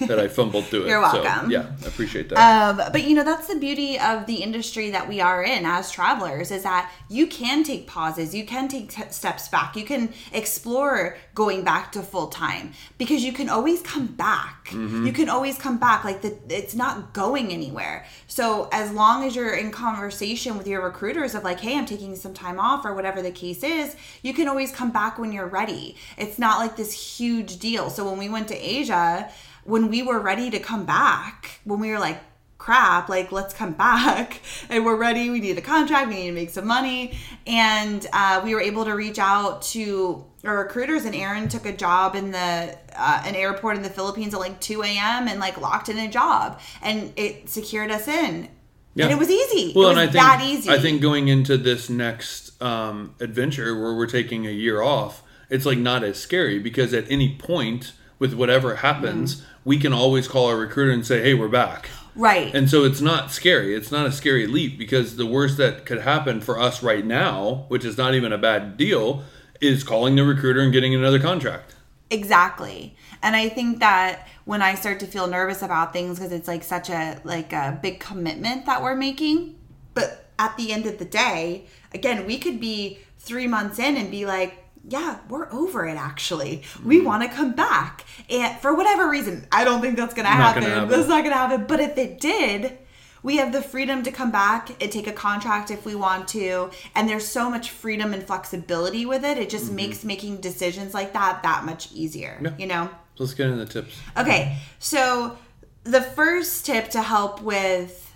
That 0.00 0.18
I 0.18 0.28
fumbled 0.28 0.66
through 0.66 0.84
it. 0.84 0.88
You're 0.88 1.04
So, 1.10 1.22
welcome. 1.22 1.50
yeah, 1.50 1.66
I 1.84 1.86
appreciate 1.86 2.28
that. 2.30 2.38
Um, 2.38 2.76
but 2.92 3.04
you 3.04 3.14
know 3.14 3.24
that's 3.24 3.46
the 3.48 3.56
beauty 3.56 3.98
of 3.98 4.26
the 4.26 4.36
industry 4.36 4.90
that 4.90 5.08
we 5.08 5.20
are 5.20 5.42
in 5.42 5.64
as 5.64 5.90
travelers 5.90 6.50
is 6.50 6.62
that 6.64 6.90
you 7.08 7.26
can 7.26 7.62
take 7.64 7.86
pauses, 7.86 8.34
you 8.34 8.44
can 8.44 8.68
take 8.68 8.90
t- 8.90 9.02
steps 9.10 9.48
back, 9.48 9.76
you 9.76 9.84
can 9.84 10.12
explore 10.32 11.16
going 11.34 11.64
back 11.64 11.92
to 11.92 12.02
full 12.02 12.28
time 12.28 12.72
because 12.98 13.22
you 13.24 13.32
can 13.32 13.48
always 13.48 13.80
come 13.82 14.06
back. 14.06 14.68
Mm-hmm. 14.68 15.06
You 15.06 15.12
can 15.12 15.28
always 15.28 15.58
come 15.58 15.78
back. 15.78 16.04
Like 16.04 16.22
the, 16.22 16.36
it's 16.48 16.74
not 16.74 17.12
going 17.12 17.52
anywhere. 17.52 18.06
So 18.26 18.68
as 18.72 18.92
long 18.92 19.24
as 19.24 19.34
you're 19.36 19.54
in 19.54 19.70
conversation 19.70 20.58
with 20.58 20.66
your 20.66 20.82
recruiters 20.82 21.34
of 21.34 21.44
like, 21.44 21.60
hey, 21.60 21.78
I'm 21.78 21.86
taking 21.86 22.16
some 22.16 22.34
time 22.34 22.58
off 22.58 22.84
or 22.84 22.94
whatever 22.94 23.22
the 23.22 23.30
case 23.30 23.62
is, 23.62 23.96
you 24.22 24.34
can 24.34 24.48
always 24.48 24.72
come 24.72 24.90
back 24.90 25.18
when 25.18 25.32
you're 25.32 25.46
ready. 25.46 25.96
It's 26.16 26.38
not 26.38 26.58
like 26.58 26.76
this 26.76 27.18
huge 27.18 27.58
deal. 27.58 27.90
So 27.90 28.08
when 28.08 28.18
we 28.18 28.28
went 28.28 28.48
to 28.48 28.56
Asia 28.56 29.30
when 29.64 29.88
we 29.88 30.02
were 30.02 30.18
ready 30.18 30.50
to 30.50 30.58
come 30.58 30.84
back, 30.84 31.60
when 31.64 31.80
we 31.80 31.90
were 31.90 31.98
like, 31.98 32.20
crap, 32.62 33.08
like 33.08 33.32
let's 33.32 33.52
come 33.52 33.72
back 33.72 34.40
and 34.68 34.84
we're 34.84 34.96
ready, 34.96 35.30
we 35.30 35.40
need 35.40 35.58
a 35.58 35.60
contract, 35.60 36.08
we 36.08 36.14
need 36.14 36.26
to 36.28 36.32
make 36.32 36.50
some 36.50 36.66
money. 36.66 37.18
And 37.46 38.06
uh, 38.12 38.40
we 38.44 38.54
were 38.54 38.60
able 38.60 38.84
to 38.84 38.92
reach 38.92 39.18
out 39.18 39.62
to 39.62 40.24
our 40.44 40.58
recruiters 40.58 41.04
and 41.04 41.14
Aaron 41.14 41.48
took 41.48 41.66
a 41.66 41.72
job 41.72 42.14
in 42.14 42.30
the 42.30 42.76
uh, 42.96 43.22
an 43.24 43.34
airport 43.34 43.76
in 43.76 43.82
the 43.82 43.90
Philippines 43.90 44.32
at 44.32 44.40
like 44.40 44.60
2 44.60 44.82
a.m. 44.82 45.26
and 45.28 45.40
like 45.40 45.60
locked 45.60 45.88
in 45.88 45.98
a 45.98 46.08
job 46.08 46.60
and 46.82 47.12
it 47.16 47.48
secured 47.48 47.90
us 47.90 48.06
in. 48.06 48.48
Yeah. 48.94 49.06
And 49.06 49.12
it 49.12 49.18
was 49.18 49.30
easy. 49.30 49.72
Well, 49.74 49.90
it 49.90 49.94
was 49.94 49.98
and 49.98 50.00
I 50.00 50.12
think 50.12 50.24
that 50.24 50.42
easy. 50.44 50.70
I 50.70 50.78
think 50.78 51.00
going 51.02 51.28
into 51.28 51.56
this 51.56 51.88
next 51.88 52.62
um, 52.62 53.14
adventure 53.20 53.74
where 53.80 53.94
we're 53.94 54.06
taking 54.06 54.46
a 54.46 54.50
year 54.50 54.82
off, 54.82 55.22
it's 55.48 55.66
like 55.66 55.78
not 55.78 56.04
as 56.04 56.18
scary 56.18 56.58
because 56.58 56.92
at 56.92 57.10
any 57.10 57.36
point 57.36 57.92
with 58.18 58.34
whatever 58.34 58.76
happens, 58.76 59.36
Mm-hmm. 59.36 59.51
We 59.64 59.78
can 59.78 59.92
always 59.92 60.28
call 60.28 60.46
our 60.48 60.56
recruiter 60.56 60.92
and 60.92 61.06
say, 61.06 61.22
"Hey, 61.22 61.34
we're 61.34 61.48
back." 61.48 61.88
right. 62.14 62.54
And 62.54 62.68
so 62.68 62.84
it's 62.84 63.00
not 63.00 63.30
scary. 63.30 63.74
It's 63.74 63.90
not 63.90 64.06
a 64.06 64.12
scary 64.12 64.46
leap 64.46 64.78
because 64.78 65.16
the 65.16 65.26
worst 65.26 65.56
that 65.56 65.86
could 65.86 66.02
happen 66.02 66.40
for 66.40 66.58
us 66.58 66.82
right 66.82 67.04
now, 67.04 67.64
which 67.68 67.84
is 67.84 67.96
not 67.96 68.14
even 68.14 68.32
a 68.32 68.38
bad 68.38 68.76
deal, 68.76 69.24
is 69.60 69.84
calling 69.84 70.16
the 70.16 70.24
recruiter 70.24 70.60
and 70.60 70.72
getting 70.72 70.94
another 70.94 71.18
contract. 71.18 71.74
Exactly. 72.10 72.94
And 73.22 73.34
I 73.34 73.48
think 73.48 73.80
that 73.80 74.28
when 74.44 74.60
I 74.60 74.74
start 74.74 75.00
to 75.00 75.06
feel 75.06 75.26
nervous 75.26 75.62
about 75.62 75.92
things 75.92 76.18
because 76.18 76.32
it's 76.32 76.48
like 76.48 76.64
such 76.64 76.90
a 76.90 77.20
like 77.24 77.52
a 77.52 77.78
big 77.80 78.00
commitment 78.00 78.66
that 78.66 78.82
we're 78.82 78.96
making, 78.96 79.54
but 79.94 80.26
at 80.38 80.56
the 80.56 80.72
end 80.72 80.86
of 80.86 80.98
the 80.98 81.04
day, 81.04 81.66
again, 81.94 82.26
we 82.26 82.38
could 82.38 82.60
be 82.60 82.98
3 83.20 83.46
months 83.46 83.78
in 83.78 83.96
and 83.96 84.10
be 84.10 84.26
like 84.26 84.61
yeah, 84.88 85.18
we're 85.28 85.50
over 85.52 85.86
it 85.86 85.96
actually. 85.96 86.62
We 86.84 86.96
Mm-hmm. 86.98 87.06
want 87.06 87.22
to 87.22 87.28
come 87.28 87.52
back. 87.52 88.04
And 88.28 88.58
for 88.60 88.74
whatever 88.74 89.08
reason, 89.08 89.46
I 89.52 89.64
don't 89.64 89.80
think 89.80 89.96
that's 89.96 90.14
going 90.14 90.24
to 90.26 90.30
happen. 90.30 90.62
happen. 90.64 90.88
That's 90.88 91.08
not 91.08 91.20
going 91.22 91.30
to 91.32 91.36
happen. 91.38 91.66
But 91.66 91.80
if 91.80 91.96
it 91.98 92.20
did, 92.20 92.78
we 93.22 93.36
have 93.36 93.52
the 93.52 93.62
freedom 93.62 94.02
to 94.02 94.10
come 94.10 94.32
back 94.32 94.70
and 94.82 94.90
take 94.90 95.06
a 95.06 95.12
contract 95.12 95.70
if 95.70 95.86
we 95.86 95.94
want 95.94 96.26
to. 96.28 96.70
And 96.96 97.08
there's 97.08 97.26
so 97.26 97.48
much 97.48 97.70
freedom 97.70 98.12
and 98.12 98.24
flexibility 98.26 99.06
with 99.06 99.24
it. 99.24 99.38
It 99.38 99.48
just 99.50 99.70
makes 99.70 100.02
making 100.02 100.40
decisions 100.40 100.92
like 100.94 101.12
that 101.12 101.42
that 101.44 101.64
much 101.64 101.92
easier. 101.92 102.34
Mm-hmm. 102.34 102.46
Yeah. 102.46 102.52
You 102.58 102.66
know? 102.66 102.90
Let's 103.18 103.34
get 103.34 103.46
into 103.50 103.64
the 103.64 103.72
tips. 103.72 103.96
Okay, 104.16 104.56
so 104.80 105.38
the 105.84 106.00
first 106.02 106.66
tip 106.66 106.88
to 106.90 107.02
help 107.02 107.40
with 107.42 108.12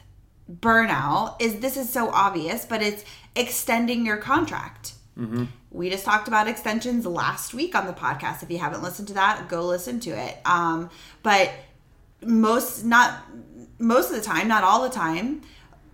burnout 0.51 1.41
is 1.41 1.61
this 1.61 1.77
is 1.77 1.93
so 1.93 2.11
obvious, 2.11 2.65
but 2.65 2.83
it's 2.83 3.05
extending 3.37 4.05
your 4.07 4.17
contract. 4.17 4.95
We 5.77 5.91
just 5.91 6.05
talked 6.05 6.27
about 6.27 6.49
extensions 6.49 7.05
last 7.05 7.53
week 7.53 7.75
on 7.75 7.87
the 7.87 7.93
podcast. 7.93 8.43
If 8.43 8.51
you 8.51 8.59
haven't 8.59 8.83
listened 8.83 9.09
to 9.09 9.15
that, 9.15 9.47
go 9.49 9.67
listen 9.67 10.01
to 10.01 10.11
it. 10.11 10.39
Um, 10.47 10.91
but 11.23 11.53
most, 12.23 12.85
not 12.85 13.23
most 13.79 14.11
of 14.11 14.17
the 14.17 14.23
time, 14.23 14.49
not 14.49 14.65
all 14.65 14.83
the 14.83 14.89
time, 14.89 15.43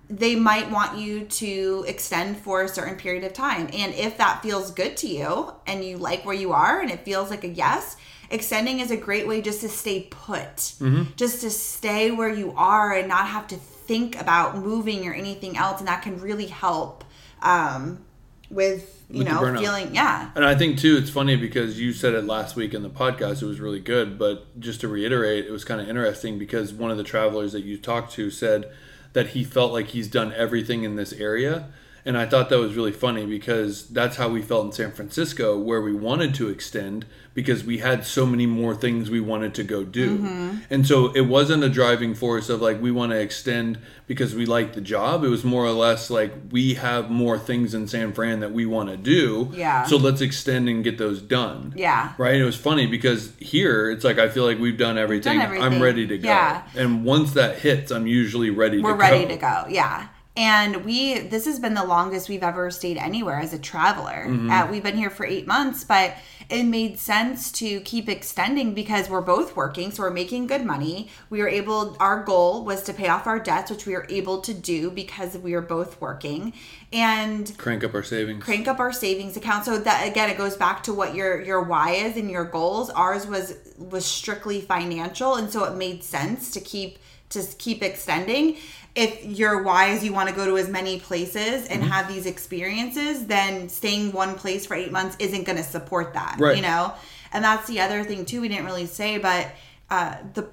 they 0.08 0.36
might 0.36 0.70
want 0.70 0.98
you 0.98 1.24
to 1.24 1.84
extend 1.88 2.36
for 2.36 2.62
a 2.62 2.68
certain 2.68 2.96
period 2.96 3.24
of 3.24 3.32
time. 3.32 3.68
And 3.72 3.92
if 3.94 4.18
that 4.18 4.42
feels 4.42 4.70
good 4.70 4.96
to 4.98 5.08
you 5.08 5.52
and 5.66 5.84
you 5.84 5.96
like 5.96 6.24
where 6.24 6.34
you 6.34 6.52
are 6.52 6.80
and 6.80 6.90
it 6.90 7.04
feels 7.04 7.28
like 7.28 7.42
a 7.42 7.48
yes, 7.48 7.96
extending 8.30 8.80
is 8.80 8.90
a 8.90 8.96
great 8.96 9.26
way 9.26 9.42
just 9.42 9.62
to 9.62 9.68
stay 9.68 10.06
put, 10.10 10.74
just 11.16 11.40
to 11.40 11.50
stay 11.50 12.10
where 12.12 12.28
you 12.28 12.52
are 12.56 12.92
and 12.94 13.08
not 13.08 13.26
have 13.26 13.48
to 13.48 13.56
think 13.56 14.20
about 14.20 14.56
moving 14.58 15.08
or 15.08 15.12
anything 15.12 15.56
else. 15.56 15.80
And 15.80 15.88
that 15.88 16.02
can 16.02 16.20
really 16.20 16.46
help 16.46 17.04
um, 17.40 18.04
with, 18.52 19.04
you 19.10 19.18
With 19.18 19.28
know, 19.28 19.58
feeling, 19.58 19.94
yeah. 19.94 20.30
And 20.34 20.44
I 20.44 20.54
think 20.54 20.78
too, 20.78 20.96
it's 20.96 21.10
funny 21.10 21.36
because 21.36 21.80
you 21.80 21.92
said 21.92 22.14
it 22.14 22.24
last 22.24 22.54
week 22.54 22.74
in 22.74 22.82
the 22.82 22.90
podcast. 22.90 23.42
It 23.42 23.46
was 23.46 23.60
really 23.60 23.80
good, 23.80 24.18
but 24.18 24.58
just 24.60 24.80
to 24.82 24.88
reiterate, 24.88 25.46
it 25.46 25.50
was 25.50 25.64
kind 25.64 25.80
of 25.80 25.88
interesting 25.88 26.38
because 26.38 26.72
one 26.72 26.90
of 26.90 26.96
the 26.96 27.04
travelers 27.04 27.52
that 27.52 27.64
you 27.64 27.78
talked 27.78 28.12
to 28.12 28.30
said 28.30 28.70
that 29.12 29.28
he 29.28 29.44
felt 29.44 29.72
like 29.72 29.88
he's 29.88 30.08
done 30.08 30.32
everything 30.34 30.84
in 30.84 30.96
this 30.96 31.12
area, 31.12 31.68
and 32.04 32.16
I 32.18 32.26
thought 32.26 32.48
that 32.50 32.58
was 32.58 32.74
really 32.74 32.92
funny 32.92 33.26
because 33.26 33.86
that's 33.88 34.16
how 34.16 34.28
we 34.28 34.42
felt 34.42 34.66
in 34.66 34.72
San 34.72 34.92
Francisco, 34.92 35.58
where 35.58 35.80
we 35.80 35.92
wanted 35.94 36.34
to 36.36 36.48
extend 36.48 37.06
because 37.34 37.64
we 37.64 37.78
had 37.78 38.04
so 38.04 38.26
many 38.26 38.44
more 38.44 38.74
things 38.74 39.08
we 39.08 39.18
wanted 39.20 39.54
to 39.54 39.64
go 39.64 39.84
do, 39.84 40.18
Mm-hmm. 40.18 40.56
and 40.68 40.86
so 40.86 41.10
it 41.12 41.22
wasn't 41.22 41.64
a 41.64 41.68
driving 41.70 42.14
force 42.14 42.50
of 42.50 42.60
like 42.60 42.82
we 42.82 42.90
want 42.90 43.10
to 43.12 43.18
extend 43.18 43.78
because 44.06 44.34
we 44.34 44.44
like 44.44 44.74
the 44.74 44.82
job. 44.82 45.24
It 45.24 45.28
was 45.28 45.42
more 45.42 45.64
or 45.64 45.70
less 45.72 46.10
like 46.10 46.30
we 46.50 46.74
have 46.74 47.10
more 47.10 47.38
things 47.38 47.72
in 47.72 47.88
San 47.88 48.12
Fran 48.12 48.40
that 48.40 48.52
we 48.52 48.66
want 48.66 48.90
to 48.90 48.98
do, 48.98 49.50
Yeah. 49.54 49.84
So 49.84 49.96
let's 49.96 50.20
extend 50.20 50.68
and 50.68 50.84
get 50.84 50.98
those 50.98 51.22
done. 51.22 51.72
Yeah. 51.74 52.12
Right. 52.18 52.34
It 52.34 52.44
was 52.44 52.56
funny 52.56 52.86
because 52.86 53.32
here 53.38 53.90
it's 53.90 54.04
like 54.04 54.18
I 54.18 54.28
feel 54.28 54.44
like 54.44 54.58
we've 54.58 54.76
done 54.76 54.98
everything. 54.98 55.40
everything. 55.40 55.64
I'm 55.64 55.80
ready 55.80 56.06
to 56.08 56.18
go. 56.18 56.28
Yeah. 56.28 56.62
And 56.76 57.02
once 57.04 57.32
that 57.32 57.60
hits, 57.60 57.90
I'm 57.90 58.06
usually 58.06 58.50
ready 58.50 58.82
We're 58.82 58.92
to 58.92 58.98
ready 58.98 59.24
go. 59.24 59.28
to 59.30 59.36
go. 59.38 59.64
Yeah. 59.70 60.08
And 60.34 60.84
we, 60.86 61.18
this 61.18 61.44
has 61.44 61.58
been 61.58 61.74
the 61.74 61.84
longest 61.84 62.28
we've 62.30 62.42
ever 62.42 62.70
stayed 62.70 62.96
anywhere 62.96 63.38
as 63.38 63.52
a 63.52 63.58
traveler. 63.58 64.24
Mm-hmm. 64.26 64.50
Uh, 64.50 64.66
we've 64.70 64.82
been 64.82 64.96
here 64.96 65.10
for 65.10 65.26
eight 65.26 65.46
months, 65.46 65.84
but 65.84 66.14
it 66.48 66.64
made 66.64 66.98
sense 66.98 67.52
to 67.52 67.80
keep 67.80 68.08
extending 68.08 68.72
because 68.72 69.10
we're 69.10 69.20
both 69.20 69.56
working. 69.56 69.90
So 69.90 70.02
we're 70.04 70.10
making 70.10 70.46
good 70.46 70.64
money. 70.64 71.10
We 71.28 71.40
were 71.40 71.48
able, 71.48 71.96
our 72.00 72.24
goal 72.24 72.64
was 72.64 72.82
to 72.84 72.94
pay 72.94 73.08
off 73.08 73.26
our 73.26 73.38
debts, 73.38 73.70
which 73.70 73.84
we 73.84 73.92
were 73.92 74.06
able 74.08 74.40
to 74.40 74.54
do 74.54 74.90
because 74.90 75.36
we 75.36 75.52
were 75.52 75.60
both 75.60 76.00
working 76.00 76.54
and 76.92 77.56
Crank 77.58 77.84
up 77.84 77.94
our 77.94 78.02
savings. 78.02 78.44
crank 78.44 78.68
up 78.68 78.78
our 78.78 78.92
savings 78.92 79.36
account. 79.36 79.64
So 79.64 79.78
that 79.78 80.06
again, 80.06 80.30
it 80.30 80.36
goes 80.36 80.56
back 80.56 80.82
to 80.84 80.92
what 80.92 81.14
your 81.14 81.40
your 81.40 81.62
why 81.62 81.92
is 81.92 82.16
and 82.16 82.30
your 82.30 82.44
goals. 82.44 82.90
Ours 82.90 83.26
was 83.26 83.56
was 83.78 84.04
strictly 84.04 84.60
financial, 84.60 85.36
and 85.36 85.50
so 85.50 85.64
it 85.64 85.76
made 85.76 86.04
sense 86.04 86.50
to 86.52 86.60
keep 86.60 86.98
to 87.32 87.42
keep 87.58 87.82
extending. 87.82 88.56
If 88.94 89.24
your 89.24 89.62
why 89.62 89.88
is 89.90 90.04
you 90.04 90.12
want 90.12 90.28
to 90.28 90.34
go 90.34 90.44
to 90.46 90.58
as 90.58 90.68
many 90.68 91.00
places 91.00 91.62
Mm-hmm. 91.62 91.72
and 91.72 91.82
have 91.84 92.08
these 92.08 92.26
experiences, 92.26 93.26
then 93.26 93.68
staying 93.68 94.12
one 94.12 94.34
place 94.34 94.66
for 94.66 94.74
eight 94.74 94.92
months 94.92 95.16
isn't 95.18 95.44
going 95.44 95.56
to 95.58 95.64
support 95.64 96.12
that. 96.14 96.36
Right. 96.38 96.56
You 96.56 96.62
know, 96.62 96.92
and 97.32 97.42
that's 97.42 97.66
the 97.68 97.80
other 97.80 98.04
thing 98.04 98.24
too. 98.26 98.40
We 98.42 98.48
didn't 98.48 98.66
really 98.66 98.86
say, 98.86 99.18
but 99.18 99.48
uh, 99.90 100.16
the 100.34 100.48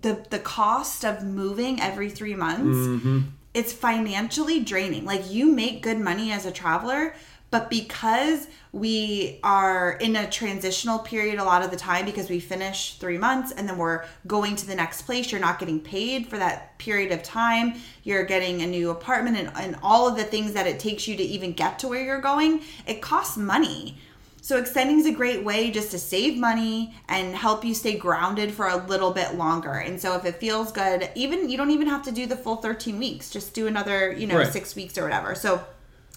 the 0.00 0.24
the 0.30 0.40
cost 0.40 1.04
of 1.04 1.22
moving 1.22 1.80
every 1.80 2.10
three 2.10 2.34
months 2.34 2.76
Mm-hmm. 2.76 3.20
it's 3.54 3.72
financially 3.72 4.58
draining 4.60 5.04
like 5.04 5.30
you 5.30 5.46
make 5.46 5.82
good 5.82 5.98
money 6.00 6.32
as 6.32 6.44
a 6.46 6.50
traveler 6.50 7.14
but 7.54 7.70
because 7.70 8.48
we 8.72 9.38
are 9.44 9.92
in 9.92 10.16
a 10.16 10.28
transitional 10.28 10.98
period 10.98 11.38
a 11.38 11.44
lot 11.44 11.62
of 11.62 11.70
the 11.70 11.76
time 11.76 12.04
because 12.04 12.28
we 12.28 12.40
finish 12.40 12.98
three 12.98 13.16
months 13.16 13.52
and 13.52 13.68
then 13.68 13.78
we're 13.78 14.04
going 14.26 14.56
to 14.56 14.66
the 14.66 14.74
next 14.74 15.02
place 15.02 15.30
you're 15.30 15.40
not 15.40 15.60
getting 15.60 15.78
paid 15.78 16.26
for 16.26 16.36
that 16.36 16.76
period 16.78 17.12
of 17.12 17.22
time 17.22 17.74
you're 18.02 18.24
getting 18.24 18.62
a 18.62 18.66
new 18.66 18.90
apartment 18.90 19.36
and, 19.36 19.52
and 19.54 19.76
all 19.84 20.08
of 20.08 20.16
the 20.16 20.24
things 20.24 20.52
that 20.52 20.66
it 20.66 20.80
takes 20.80 21.06
you 21.06 21.16
to 21.16 21.22
even 21.22 21.52
get 21.52 21.78
to 21.78 21.86
where 21.86 22.02
you're 22.02 22.20
going 22.20 22.60
it 22.88 23.00
costs 23.00 23.36
money 23.36 23.96
so 24.40 24.58
extending 24.58 24.98
is 24.98 25.06
a 25.06 25.12
great 25.12 25.44
way 25.44 25.70
just 25.70 25.92
to 25.92 25.98
save 25.98 26.36
money 26.36 26.96
and 27.08 27.36
help 27.36 27.64
you 27.64 27.72
stay 27.72 27.96
grounded 27.96 28.52
for 28.52 28.66
a 28.68 28.76
little 28.76 29.10
bit 29.10 29.36
longer. 29.36 29.72
And 29.72 29.98
so 29.98 30.16
if 30.16 30.26
it 30.26 30.34
feels 30.34 30.70
good, 30.70 31.08
even 31.14 31.48
you 31.48 31.56
don't 31.56 31.70
even 31.70 31.88
have 31.88 32.02
to 32.02 32.12
do 32.12 32.26
the 32.26 32.36
full 32.36 32.56
13 32.56 32.98
weeks. 32.98 33.30
Just 33.30 33.54
do 33.54 33.66
another, 33.66 34.12
you 34.12 34.26
know, 34.26 34.36
Right. 34.36 34.52
6 34.52 34.76
weeks 34.76 34.98
or 34.98 35.04
whatever. 35.04 35.34
So 35.34 35.64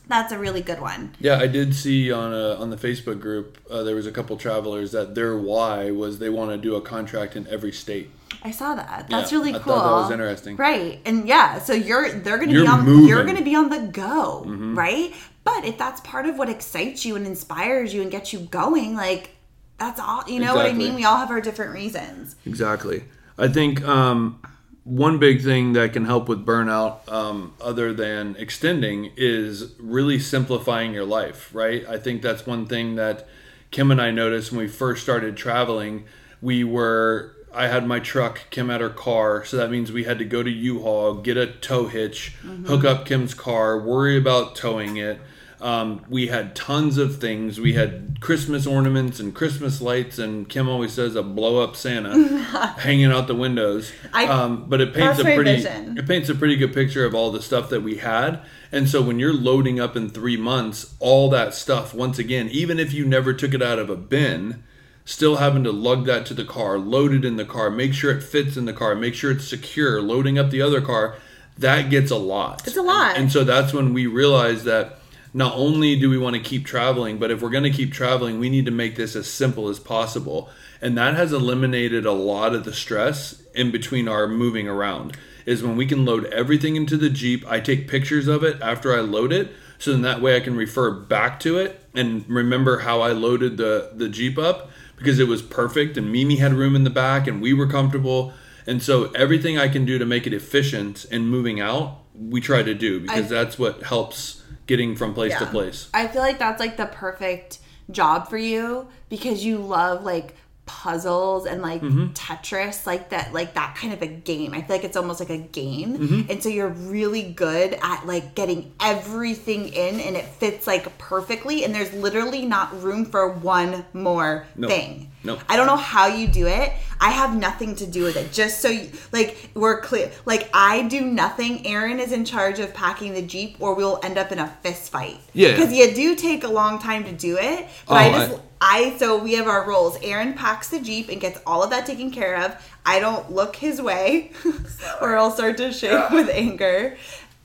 that's 0.08 0.32
a 0.32 0.38
really 0.40 0.62
good 0.62 0.80
one. 0.80 1.14
Yeah, 1.20 1.38
I 1.38 1.48
did 1.48 1.76
see 1.76 2.12
on 2.12 2.34
a, 2.34 2.56
on 2.56 2.70
the 2.70 2.78
Facebook 2.78 3.20
group 3.20 3.58
uh, 3.70 3.84
there 3.84 3.96
was 3.96 4.06
a 4.08 4.12
couple 4.12 4.38
travelers 4.38 4.92
that 4.92 5.16
their 5.16 5.38
why 5.38 5.92
was 5.92 6.20
they 6.20 6.30
want 6.30 6.52
to 6.52 6.58
do 6.58 6.76
a 6.76 6.82
contract 6.82 7.36
in 7.36 7.48
every 7.48 7.72
state. 7.72 8.10
I 8.44 8.52
saw 8.52 8.76
that. 8.76 9.08
That's 9.10 9.32
Yeah, 9.32 9.38
really 9.40 9.54
I 9.56 9.60
cool. 9.60 9.74
thought 9.74 9.84
that 9.84 10.02
was 10.04 10.12
interesting. 10.12 10.56
Right. 10.58 11.00
And 11.06 11.28
yeah, 11.28 11.60
so 11.60 11.74
you're 11.74 12.12
they're 12.12 12.38
going 12.38 12.50
to 12.50 12.62
be 12.62 12.68
on 12.68 12.80
moving. 12.86 13.00
Mm-hmm. 13.00 13.08
you're 13.08 13.24
going 13.24 13.38
to 13.38 13.44
be 13.44 13.56
on 13.56 13.70
the 13.70 13.80
go, 13.92 14.44
right? 14.46 15.14
But 15.44 15.66
if 15.66 15.78
that's 15.78 16.02
part 16.02 16.26
of 16.26 16.38
what 16.38 16.50
excites 16.50 17.06
you 17.06 17.16
and 17.16 17.26
inspires 17.26 17.94
you 17.94 18.02
and 18.02 18.12
gets 18.12 18.34
you 18.34 18.40
going, 18.40 18.96
like 18.96 19.32
that's 19.78 20.00
all, 20.00 20.24
you 20.28 20.40
know 20.40 20.56
what 20.56 20.66
I 20.66 20.74
mean? 20.74 20.96
We 20.96 21.06
all 21.06 21.18
have 21.18 21.30
our 21.32 21.40
different 21.42 21.74
reasons. 21.74 22.36
Exactly. 22.46 23.04
I 23.38 23.48
think 23.48 23.84
um, 23.88 24.42
one 24.88 25.18
big 25.20 25.44
thing 25.44 25.74
that 25.74 25.92
can 25.92 26.06
help 26.06 26.30
with 26.30 26.46
burnout, 26.46 27.12
um, 27.12 27.54
other 27.60 27.94
than 27.94 28.38
extending, 28.38 29.12
is 29.18 29.74
really 29.80 30.18
simplifying 30.18 30.94
your 30.94 31.04
life, 31.04 31.54
right? 31.54 31.86
I 31.90 31.98
think 31.98 32.22
that's 32.22 32.46
one 32.46 32.66
thing 32.66 32.96
that 32.96 33.28
Kim 33.70 33.92
and 33.92 34.02
I 34.02 34.12
noticed 34.12 34.52
when 34.52 34.62
we 34.62 34.68
first 34.70 35.04
started 35.04 35.36
traveling. 35.36 36.06
We 36.42 36.64
were, 36.64 37.36
I 37.54 37.68
had 37.68 37.86
my 37.86 38.00
truck, 38.00 38.44
Kim 38.50 38.70
had 38.70 38.80
her 38.80 38.90
car, 38.90 39.44
so 39.44 39.58
that 39.58 39.70
means 39.70 39.92
we 39.92 40.06
had 40.06 40.20
to 40.20 40.26
go 40.26 40.42
to 40.42 40.50
U 40.50 40.82
Haul, 40.82 41.16
get 41.16 41.36
a 41.36 41.48
tow 41.48 41.88
hitch, 41.88 42.36
hook 42.66 42.86
up 42.86 43.06
Kim's 43.06 43.34
car, 43.34 43.78
worry 43.78 44.18
about 44.18 44.56
towing 44.56 44.96
it. 44.96 45.20
Um, 45.60 46.06
we 46.08 46.28
had 46.28 46.56
tons 46.56 47.00
of 47.00 47.18
things. 47.20 47.60
We 47.60 47.74
had 47.74 48.22
Christmas 48.22 48.68
ornaments 48.68 49.20
and 49.20 49.34
Christmas 49.34 49.82
lights, 49.82 50.20
and 50.20 50.48
Kim 50.48 50.70
always 50.70 50.94
says 50.94 51.16
a 51.16 51.24
blow 51.24 51.64
up 51.64 51.76
Santa 51.76 52.16
hanging 52.80 53.08
out 53.12 53.26
the 53.28 53.34
windows. 53.36 53.92
I- 54.14 54.28
um, 54.28 54.66
but 54.70 54.82
it 54.82 54.94
paints 54.94 55.20
a 55.20 55.24
pretty 55.24 55.56
vision. 55.56 55.98
it 55.98 56.08
paints 56.08 56.30
a 56.30 56.36
pretty 56.36 56.58
good 56.58 56.74
picture 56.74 57.06
of 57.06 57.16
all 57.16 57.32
the 57.32 57.42
stuff 57.42 57.70
that 57.70 57.82
we 57.82 57.98
had. 57.98 58.42
And 58.72 58.88
so 58.88 59.02
when 59.02 59.18
you're 59.18 59.34
loading 59.34 59.80
up 59.80 59.96
in 59.96 60.10
three 60.10 60.38
months, 60.38 60.94
all 61.00 61.30
that 61.32 61.54
stuff 61.56 61.94
once 61.94 62.20
again, 62.20 62.50
even 62.50 62.80
if 62.80 62.94
you 62.94 63.06
never 63.06 63.34
took 63.34 63.54
it 63.56 63.62
out 63.64 63.80
of 63.80 63.90
a 63.90 63.96
bin, 63.96 64.64
still 65.06 65.38
having 65.38 65.64
to 65.64 65.72
lug 65.72 66.06
that 66.06 66.26
to 66.28 66.34
the 66.36 66.46
car, 66.46 66.78
load 66.78 67.14
it 67.14 67.26
in 67.26 67.38
the 67.38 67.46
car, 67.46 67.72
make 67.72 67.94
sure 67.94 68.12
it 68.12 68.22
fits 68.22 68.58
in 68.58 68.66
the 68.66 68.74
car, 68.74 68.94
make 68.94 69.16
sure 69.16 69.32
it's 69.32 69.48
secure, 69.48 70.02
loading 70.02 70.38
up 70.38 70.52
the 70.52 70.62
other 70.62 70.82
car, 70.82 71.16
that 71.58 71.90
gets 71.90 72.12
a 72.12 72.16
lot. 72.18 72.68
It's 72.68 72.78
a 72.78 72.82
lot. 72.84 73.12
And, 73.16 73.24
and 73.24 73.32
so 73.32 73.44
that's 73.44 73.74
when 73.74 73.94
we 73.94 74.06
realized 74.06 74.66
that 74.66 74.97
not 75.34 75.54
only 75.56 76.00
do 76.00 76.10
we 76.10 76.18
want 76.18 76.36
to 76.36 76.42
keep 76.42 76.66
traveling, 76.66 77.18
but 77.18 77.32
if 77.32 77.42
we're 77.42 77.50
going 77.50 77.64
to 77.64 77.70
keep 77.70 77.92
traveling, 77.92 78.40
we 78.40 78.50
need 78.50 78.66
to 78.66 78.72
make 78.72 78.96
this 78.96 79.16
as 79.16 79.30
simple 79.30 79.68
as 79.68 79.80
possible. 79.80 80.50
And 80.82 80.98
that 80.98 81.16
has 81.16 81.34
eliminated 81.34 82.06
a 82.06 82.12
lot 82.12 82.54
of 82.54 82.64
the 82.64 82.74
stress 82.74 83.44
in 83.54 83.72
between 83.72 84.08
our 84.08 84.28
moving 84.28 84.68
around. 84.68 85.18
Is 85.46 85.64
when 85.64 85.78
we 85.78 85.86
can 85.86 86.06
load 86.06 86.26
everything 86.26 86.76
into 86.76 86.98
the 86.98 87.10
Jeep. 87.10 87.46
I 87.48 87.62
take 87.62 87.88
pictures 87.88 88.28
of 88.28 88.44
it 88.44 88.62
after 88.62 88.94
I 88.94 89.00
load 89.00 89.32
it, 89.32 89.54
so 89.80 89.92
then 89.92 90.02
that 90.02 90.22
way 90.22 90.36
I 90.36 90.42
can 90.42 90.58
refer 90.58 90.92
back 90.92 91.40
to 91.42 91.58
it 91.58 91.82
and 91.96 92.28
remember 92.28 92.80
how 92.80 93.02
I 93.02 93.14
loaded 93.14 93.56
the 93.58 93.92
the 93.94 94.10
Jeep 94.10 94.38
up 94.38 94.70
because 94.98 95.20
it 95.20 95.28
was 95.28 95.42
perfect 95.42 95.96
and 95.96 96.12
Mimi 96.12 96.38
had 96.38 96.54
room 96.54 96.76
in 96.76 96.84
the 96.84 96.90
back 96.90 97.28
and 97.28 97.42
we 97.42 97.54
were 97.54 97.68
comfortable. 97.68 98.34
And 98.66 98.84
so 98.84 99.06
everything 99.12 99.58
I 99.58 99.70
can 99.70 99.86
do 99.86 99.98
to 99.98 100.06
make 100.06 100.28
it 100.28 100.34
efficient 100.34 101.06
in 101.06 101.28
moving 101.28 101.62
out, 101.62 102.00
we 102.20 102.42
try 102.42 102.64
to 102.64 102.74
do 102.74 103.00
because 103.00 103.32
I- 103.32 103.36
that's 103.44 103.58
what 103.60 103.84
helps 103.84 104.44
getting 104.66 104.96
from 104.96 105.14
place 105.14 105.38
to 105.38 105.46
place. 105.46 105.90
I 105.94 106.08
feel 106.08 106.22
like 106.22 106.40
that's 106.40 106.60
like 106.60 106.78
the 106.78 106.88
perfect 106.88 107.60
job 107.90 108.30
for 108.30 108.38
you 108.38 108.88
because 109.10 109.46
you 109.46 109.58
love 109.60 110.04
like 110.04 110.36
puzzles 110.68 111.46
and 111.48 111.62
like 111.64 111.82
Mm-hmm. 111.82 112.08
Tetris, 112.14 112.86
like 112.86 113.10
that, 113.10 113.34
like 113.34 113.54
that 113.56 113.76
kind 113.76 113.94
of 113.94 114.02
a 114.02 114.08
game. 114.08 114.54
I 114.54 114.62
feel 114.62 114.76
like 114.76 114.84
it's 114.86 114.98
almost 114.98 115.20
like 115.20 115.30
a 115.30 115.38
game, 115.38 115.98
Mm-hmm. 115.98 116.30
and 116.32 116.44
so 116.44 116.50
you're 116.50 116.68
really 116.70 117.24
good 117.24 117.74
at 117.82 118.06
like 118.06 118.36
getting 118.36 118.72
everything 118.80 119.70
in, 119.70 120.00
and 120.00 120.16
it 120.16 120.26
fits 120.26 120.68
like 120.68 120.98
perfectly. 120.98 121.64
And 121.64 121.74
there's 121.74 121.92
literally 121.94 122.46
not 122.46 122.82
room 122.84 123.06
for 123.06 123.30
one 123.32 123.86
more 123.94 124.46
thing. 124.60 125.12
Nope. 125.24 125.40
I 125.50 125.56
don't 125.58 125.68
know 125.68 125.76
how 125.76 126.08
you 126.08 126.28
do 126.28 126.48
it. 126.48 126.72
I 127.02 127.10
have 127.10 127.36
nothing 127.36 127.76
to 127.76 127.88
do 127.88 128.04
with 128.04 128.16
it. 128.16 128.32
Just 128.32 128.62
so 128.62 128.70
you, 128.70 128.90
like 129.12 129.50
we're 129.56 129.82
clear. 129.82 130.12
Like 130.26 130.50
I 130.54 130.84
do 130.88 131.02
nothing. 131.02 131.66
Aaron 131.68 132.00
is 132.00 132.12
in 132.12 132.24
charge 132.24 132.60
of 132.60 132.74
packing 132.74 133.14
the 133.14 133.22
Jeep 133.22 133.58
or 133.60 133.74
we'll 133.76 134.00
end 134.04 134.18
up 134.18 134.32
in 134.32 134.40
a 134.40 134.48
fist 134.64 134.92
fight. 134.92 135.18
Yeah. 135.34 135.52
Because 135.56 135.74
you 135.74 135.94
do 135.94 136.16
take 136.16 136.44
a 136.44 136.48
long 136.48 136.80
time 136.80 137.04
to 137.06 137.12
do 137.12 137.38
it. 137.38 137.68
But 137.88 137.94
Oh, 137.94 137.96
I 137.96 138.10
just 138.12 138.32
I- 138.40 138.42
I, 138.60 138.98
so 138.98 139.18
we 139.18 139.34
have 139.34 139.48
our 139.48 139.68
roles. 139.68 139.98
Aaron 140.02 140.34
packs 140.34 140.70
the 140.70 140.80
Jeep 140.80 141.10
and 141.10 141.22
gets 141.22 141.40
all 141.46 141.64
of 141.64 141.70
that 141.70 141.86
taken 141.86 142.12
care 142.12 142.44
of. 142.44 142.56
I 142.86 143.00
don't 143.00 143.32
look 143.32 143.56
his 143.56 143.82
way 143.82 144.32
or 145.02 145.18
I'll 145.18 145.32
start 145.32 145.58
to 145.58 145.72
shake 145.72 146.10
with 146.10 146.30
anger. 146.30 146.98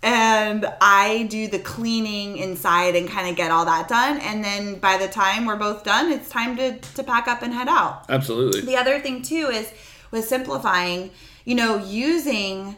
And 0.02 0.66
I 0.80 1.28
do 1.30 1.46
the 1.46 1.60
cleaning 1.60 2.36
inside 2.36 2.96
and 2.96 3.08
kind 3.08 3.28
of 3.28 3.36
get 3.36 3.52
all 3.52 3.64
that 3.66 3.88
done. 3.88 4.18
And 4.18 4.42
then 4.42 4.76
by 4.76 4.96
the 4.96 5.06
time 5.06 5.46
we're 5.46 5.56
both 5.56 5.84
done, 5.84 6.10
it's 6.10 6.28
time 6.28 6.56
to, 6.56 6.78
to 6.78 7.04
pack 7.04 7.28
up 7.28 7.42
and 7.42 7.52
head 7.52 7.68
out. 7.68 8.06
Absolutely. 8.08 8.62
The 8.62 8.76
other 8.76 8.98
thing 8.98 9.22
too 9.22 9.48
is 9.52 9.72
with 10.10 10.24
simplifying, 10.24 11.10
you 11.44 11.54
know, 11.54 11.76
using 11.76 12.74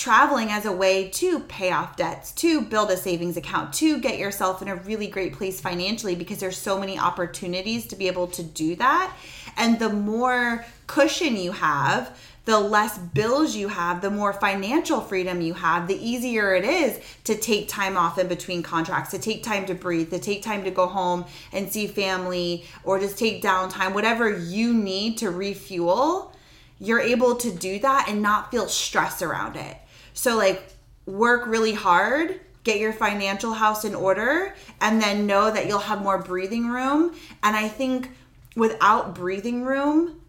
traveling 0.00 0.50
as 0.50 0.64
a 0.64 0.72
way 0.72 1.10
to 1.10 1.40
pay 1.40 1.70
off 1.70 1.94
debts, 1.94 2.32
to 2.32 2.62
build 2.62 2.90
a 2.90 2.96
savings 2.96 3.36
account, 3.36 3.70
to 3.70 4.00
get 4.00 4.18
yourself 4.18 4.62
in 4.62 4.68
a 4.68 4.74
really 4.74 5.06
great 5.06 5.34
place 5.34 5.60
financially 5.60 6.14
because 6.14 6.38
there's 6.38 6.56
so 6.56 6.80
many 6.80 6.98
opportunities 6.98 7.86
to 7.86 7.94
be 7.94 8.06
able 8.06 8.26
to 8.26 8.42
do 8.42 8.74
that. 8.76 9.14
And 9.58 9.78
the 9.78 9.90
more 9.90 10.64
cushion 10.86 11.36
you 11.36 11.52
have, 11.52 12.18
the 12.46 12.58
less 12.58 12.96
bills 12.96 13.54
you 13.54 13.68
have, 13.68 14.00
the 14.00 14.10
more 14.10 14.32
financial 14.32 15.02
freedom 15.02 15.42
you 15.42 15.52
have, 15.52 15.86
the 15.86 16.02
easier 16.02 16.54
it 16.54 16.64
is 16.64 16.98
to 17.24 17.36
take 17.36 17.68
time 17.68 17.98
off 17.98 18.16
in 18.18 18.26
between 18.26 18.62
contracts, 18.62 19.10
to 19.10 19.18
take 19.18 19.42
time 19.42 19.66
to 19.66 19.74
breathe, 19.74 20.08
to 20.12 20.18
take 20.18 20.42
time 20.42 20.64
to 20.64 20.70
go 20.70 20.86
home 20.86 21.26
and 21.52 21.70
see 21.70 21.86
family, 21.86 22.64
or 22.84 22.98
just 22.98 23.18
take 23.18 23.42
downtime, 23.42 23.92
whatever 23.92 24.30
you 24.30 24.72
need 24.72 25.18
to 25.18 25.30
refuel. 25.30 26.34
You're 26.78 27.00
able 27.00 27.36
to 27.36 27.52
do 27.52 27.78
that 27.80 28.06
and 28.08 28.22
not 28.22 28.50
feel 28.50 28.66
stress 28.66 29.20
around 29.20 29.56
it. 29.56 29.76
So, 30.14 30.36
like, 30.36 30.72
work 31.06 31.46
really 31.46 31.74
hard, 31.74 32.40
get 32.64 32.78
your 32.78 32.92
financial 32.92 33.52
house 33.52 33.84
in 33.84 33.94
order, 33.94 34.54
and 34.80 35.00
then 35.00 35.26
know 35.26 35.50
that 35.50 35.66
you'll 35.66 35.78
have 35.78 36.02
more 36.02 36.18
breathing 36.18 36.68
room. 36.68 37.14
And 37.42 37.56
I 37.56 37.68
think 37.68 38.10
without 38.56 39.14
breathing 39.14 39.64
room, 39.64 40.20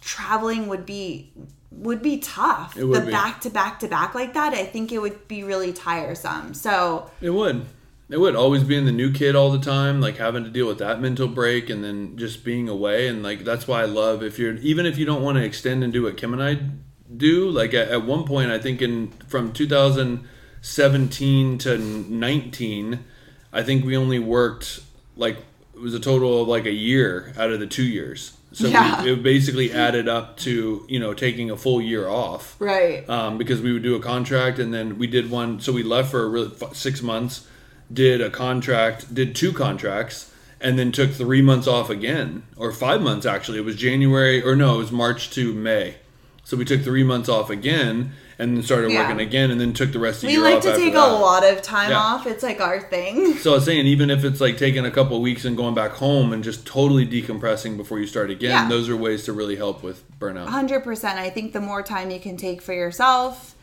traveling 0.00 0.68
would 0.68 0.86
be 0.86 1.32
would 1.70 2.02
be 2.02 2.18
tough. 2.18 2.76
Would 2.76 3.02
the 3.02 3.06
be. 3.06 3.12
back 3.12 3.40
to 3.42 3.50
back 3.50 3.78
to 3.80 3.88
back 3.88 4.14
like 4.14 4.34
that, 4.34 4.54
I 4.54 4.64
think 4.64 4.90
it 4.90 4.98
would 4.98 5.28
be 5.28 5.44
really 5.44 5.72
tiresome. 5.72 6.54
So 6.54 7.10
It 7.20 7.30
would. 7.30 7.66
It 8.10 8.18
would 8.18 8.34
always 8.34 8.64
being 8.64 8.86
the 8.86 8.92
new 8.92 9.12
kid 9.12 9.36
all 9.36 9.50
the 9.50 9.58
time, 9.58 10.00
like 10.00 10.16
having 10.16 10.42
to 10.44 10.50
deal 10.50 10.66
with 10.66 10.78
that 10.78 10.98
mental 10.98 11.28
break 11.28 11.68
and 11.68 11.84
then 11.84 12.16
just 12.16 12.42
being 12.42 12.66
away. 12.66 13.06
And 13.06 13.22
like, 13.22 13.44
that's 13.44 13.68
why 13.68 13.82
I 13.82 13.84
love 13.84 14.22
if 14.22 14.38
you're, 14.38 14.54
even 14.54 14.86
if 14.86 14.96
you 14.96 15.04
don't 15.04 15.22
want 15.22 15.36
to 15.36 15.44
extend 15.44 15.84
and 15.84 15.92
do 15.92 16.04
what 16.04 16.16
Kim 16.16 16.32
and 16.32 16.42
I 16.42 16.58
do, 17.16 17.48
like 17.50 17.74
at, 17.74 17.88
at 17.88 18.02
one 18.04 18.24
point, 18.24 18.50
I 18.50 18.58
think 18.58 18.82
in 18.82 19.08
from 19.28 19.52
2017 19.52 21.58
to 21.58 21.78
19, 21.78 23.04
I 23.52 23.62
think 23.62 23.84
we 23.84 23.96
only 23.96 24.18
worked 24.18 24.80
like 25.16 25.38
it 25.74 25.80
was 25.80 25.94
a 25.94 26.00
total 26.00 26.42
of 26.42 26.48
like 26.48 26.66
a 26.66 26.72
year 26.72 27.32
out 27.38 27.50
of 27.50 27.60
the 27.60 27.66
two 27.66 27.84
years. 27.84 28.32
So 28.52 28.68
Yeah. 28.68 29.02
we, 29.04 29.12
it 29.12 29.22
basically 29.22 29.72
added 29.72 30.08
up 30.08 30.36
to 30.38 30.84
you 30.88 30.98
know 30.98 31.14
taking 31.14 31.50
a 31.50 31.56
full 31.56 31.80
year 31.82 32.08
off 32.08 32.56
Right. 32.58 33.08
um, 33.08 33.38
because 33.38 33.60
we 33.60 33.72
would 33.72 33.82
do 33.82 33.94
a 33.94 34.00
contract 34.00 34.58
and 34.58 34.72
then 34.74 34.98
we 34.98 35.06
did 35.06 35.30
one. 35.30 35.60
So 35.60 35.72
we 35.72 35.82
left 35.82 36.10
for 36.10 36.24
a 36.24 36.28
really 36.28 36.50
f- 36.60 36.74
six 36.74 37.02
months, 37.02 37.46
did 37.92 38.20
a 38.20 38.30
contract, 38.30 39.14
did 39.14 39.34
two 39.36 39.52
contracts, 39.52 40.32
and 40.60 40.78
then 40.78 40.90
took 40.92 41.12
three 41.12 41.42
months 41.42 41.66
off 41.68 41.90
again, 41.90 42.42
or 42.56 42.72
five 42.72 43.00
months 43.02 43.26
actually. 43.26 43.58
It 43.58 43.64
was 43.64 43.76
January 43.76 44.42
or 44.42 44.56
no, 44.56 44.76
it 44.76 44.78
was 44.78 44.92
March 44.92 45.30
to 45.30 45.52
May. 45.52 45.96
So 46.48 46.56
we 46.56 46.64
took 46.64 46.80
three 46.80 47.04
months 47.04 47.28
off 47.28 47.50
again, 47.50 48.12
and 48.38 48.56
then 48.56 48.62
started 48.64 48.90
Yeah. 48.90 49.02
working 49.02 49.20
again, 49.20 49.50
and 49.50 49.60
then 49.60 49.74
took 49.74 49.92
the 49.92 49.98
rest 49.98 50.22
of 50.24 50.28
the 50.28 50.32
year 50.32 50.40
off. 50.40 50.46
We 50.46 50.54
like 50.54 50.62
to 50.62 50.74
take 50.82 50.94
that. 50.94 51.06
a 51.06 51.12
lot 51.12 51.44
of 51.44 51.60
time 51.60 51.90
Yeah. 51.90 51.98
off. 51.98 52.26
It's 52.26 52.42
like 52.42 52.58
our 52.58 52.80
thing. 52.80 53.36
So 53.36 53.50
I 53.52 53.54
was 53.56 53.66
saying, 53.66 53.86
even 53.86 54.08
if 54.08 54.24
it's 54.24 54.40
like 54.40 54.56
taking 54.56 54.86
a 54.86 54.90
couple 54.90 55.18
of 55.18 55.22
weeks 55.22 55.44
and 55.44 55.58
going 55.58 55.74
back 55.74 55.90
home 55.90 56.32
and 56.32 56.42
just 56.42 56.64
totally 56.64 57.06
decompressing 57.06 57.76
before 57.76 57.98
you 57.98 58.06
start 58.06 58.30
again, 58.30 58.48
Yeah. 58.50 58.66
those 58.66 58.88
are 58.88 58.96
ways 58.96 59.24
to 59.24 59.34
really 59.34 59.56
help 59.56 59.82
with 59.82 60.02
burnout. 60.18 60.46
100%. 60.46 61.18
I 61.18 61.28
think 61.28 61.52
the 61.52 61.60
more 61.60 61.82
time 61.82 62.10
you 62.10 62.18
can 62.18 62.38
take 62.38 62.62
for 62.62 62.72
yourself, 62.72 63.54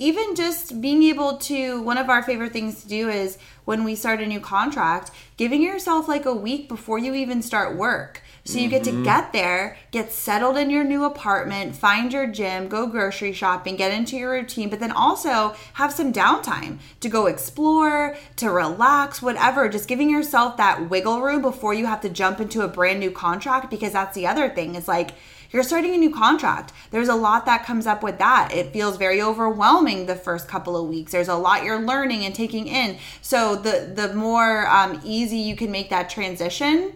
even 0.00 0.34
just 0.34 0.80
being 0.80 1.04
able 1.04 1.36
to, 1.36 1.80
one 1.80 1.96
of 1.96 2.10
our 2.10 2.24
favorite 2.24 2.52
things 2.52 2.82
to 2.82 2.88
do 2.88 3.08
is 3.08 3.38
when 3.66 3.84
we 3.84 3.94
start 3.94 4.20
a 4.20 4.26
new 4.26 4.40
contract, 4.40 5.12
giving 5.36 5.62
yourself 5.62 6.08
like 6.08 6.26
a 6.26 6.34
week 6.34 6.68
before 6.68 6.98
you 6.98 7.14
even 7.14 7.40
start 7.40 7.76
work. 7.76 8.20
So 8.46 8.58
you 8.58 8.68
get 8.68 8.82
Mm-hmm. 8.86 8.98
to 8.98 9.04
get 9.04 9.32
there, 9.32 9.76
get 9.90 10.12
settled 10.12 10.56
in 10.56 10.70
your 10.70 10.84
new 10.84 11.04
apartment, 11.04 11.74
find 11.74 12.12
your 12.12 12.26
gym, 12.28 12.68
go 12.68 12.86
grocery 12.86 13.32
shopping, 13.32 13.74
get 13.74 13.92
into 13.92 14.16
your 14.16 14.30
routine, 14.30 14.68
but 14.68 14.78
then 14.80 14.92
also 14.92 15.56
have 15.74 15.92
some 15.92 16.12
downtime 16.12 16.78
to 17.00 17.08
go 17.08 17.26
explore, 17.26 18.16
to 18.36 18.50
relax, 18.50 19.20
whatever. 19.20 19.68
Just 19.68 19.88
giving 19.88 20.08
yourself 20.08 20.56
that 20.58 20.88
wiggle 20.88 21.20
room 21.20 21.42
before 21.42 21.74
you 21.74 21.86
have 21.86 22.00
to 22.02 22.08
jump 22.08 22.38
into 22.40 22.62
a 22.62 22.68
brand 22.68 23.00
new 23.00 23.10
contract 23.10 23.70
because 23.70 23.92
that's 23.92 24.14
the 24.14 24.26
other 24.26 24.48
thing. 24.48 24.74
Is 24.76 24.86
like 24.86 25.10
you're 25.50 25.62
starting 25.64 25.94
a 25.94 25.98
new 25.98 26.12
contract. 26.14 26.72
There's 26.90 27.08
a 27.08 27.14
lot 27.14 27.46
that 27.46 27.64
comes 27.64 27.86
up 27.86 28.02
with 28.02 28.18
that. 28.18 28.50
It 28.52 28.72
feels 28.72 28.96
very 28.96 29.20
overwhelming 29.22 30.06
the 30.06 30.16
first 30.16 30.46
couple 30.48 30.76
of 30.76 30.88
weeks. 30.88 31.12
There's 31.12 31.28
a 31.28 31.36
lot 31.36 31.64
you're 31.64 31.80
learning 31.80 32.24
and 32.24 32.34
taking 32.34 32.68
in. 32.68 32.98
So 33.22 33.56
the 33.56 33.90
the 33.94 34.14
more 34.14 34.68
um, 34.68 35.00
easy 35.04 35.38
you 35.38 35.56
can 35.56 35.70
make 35.70 35.90
that 35.90 36.10
transition, 36.10 36.92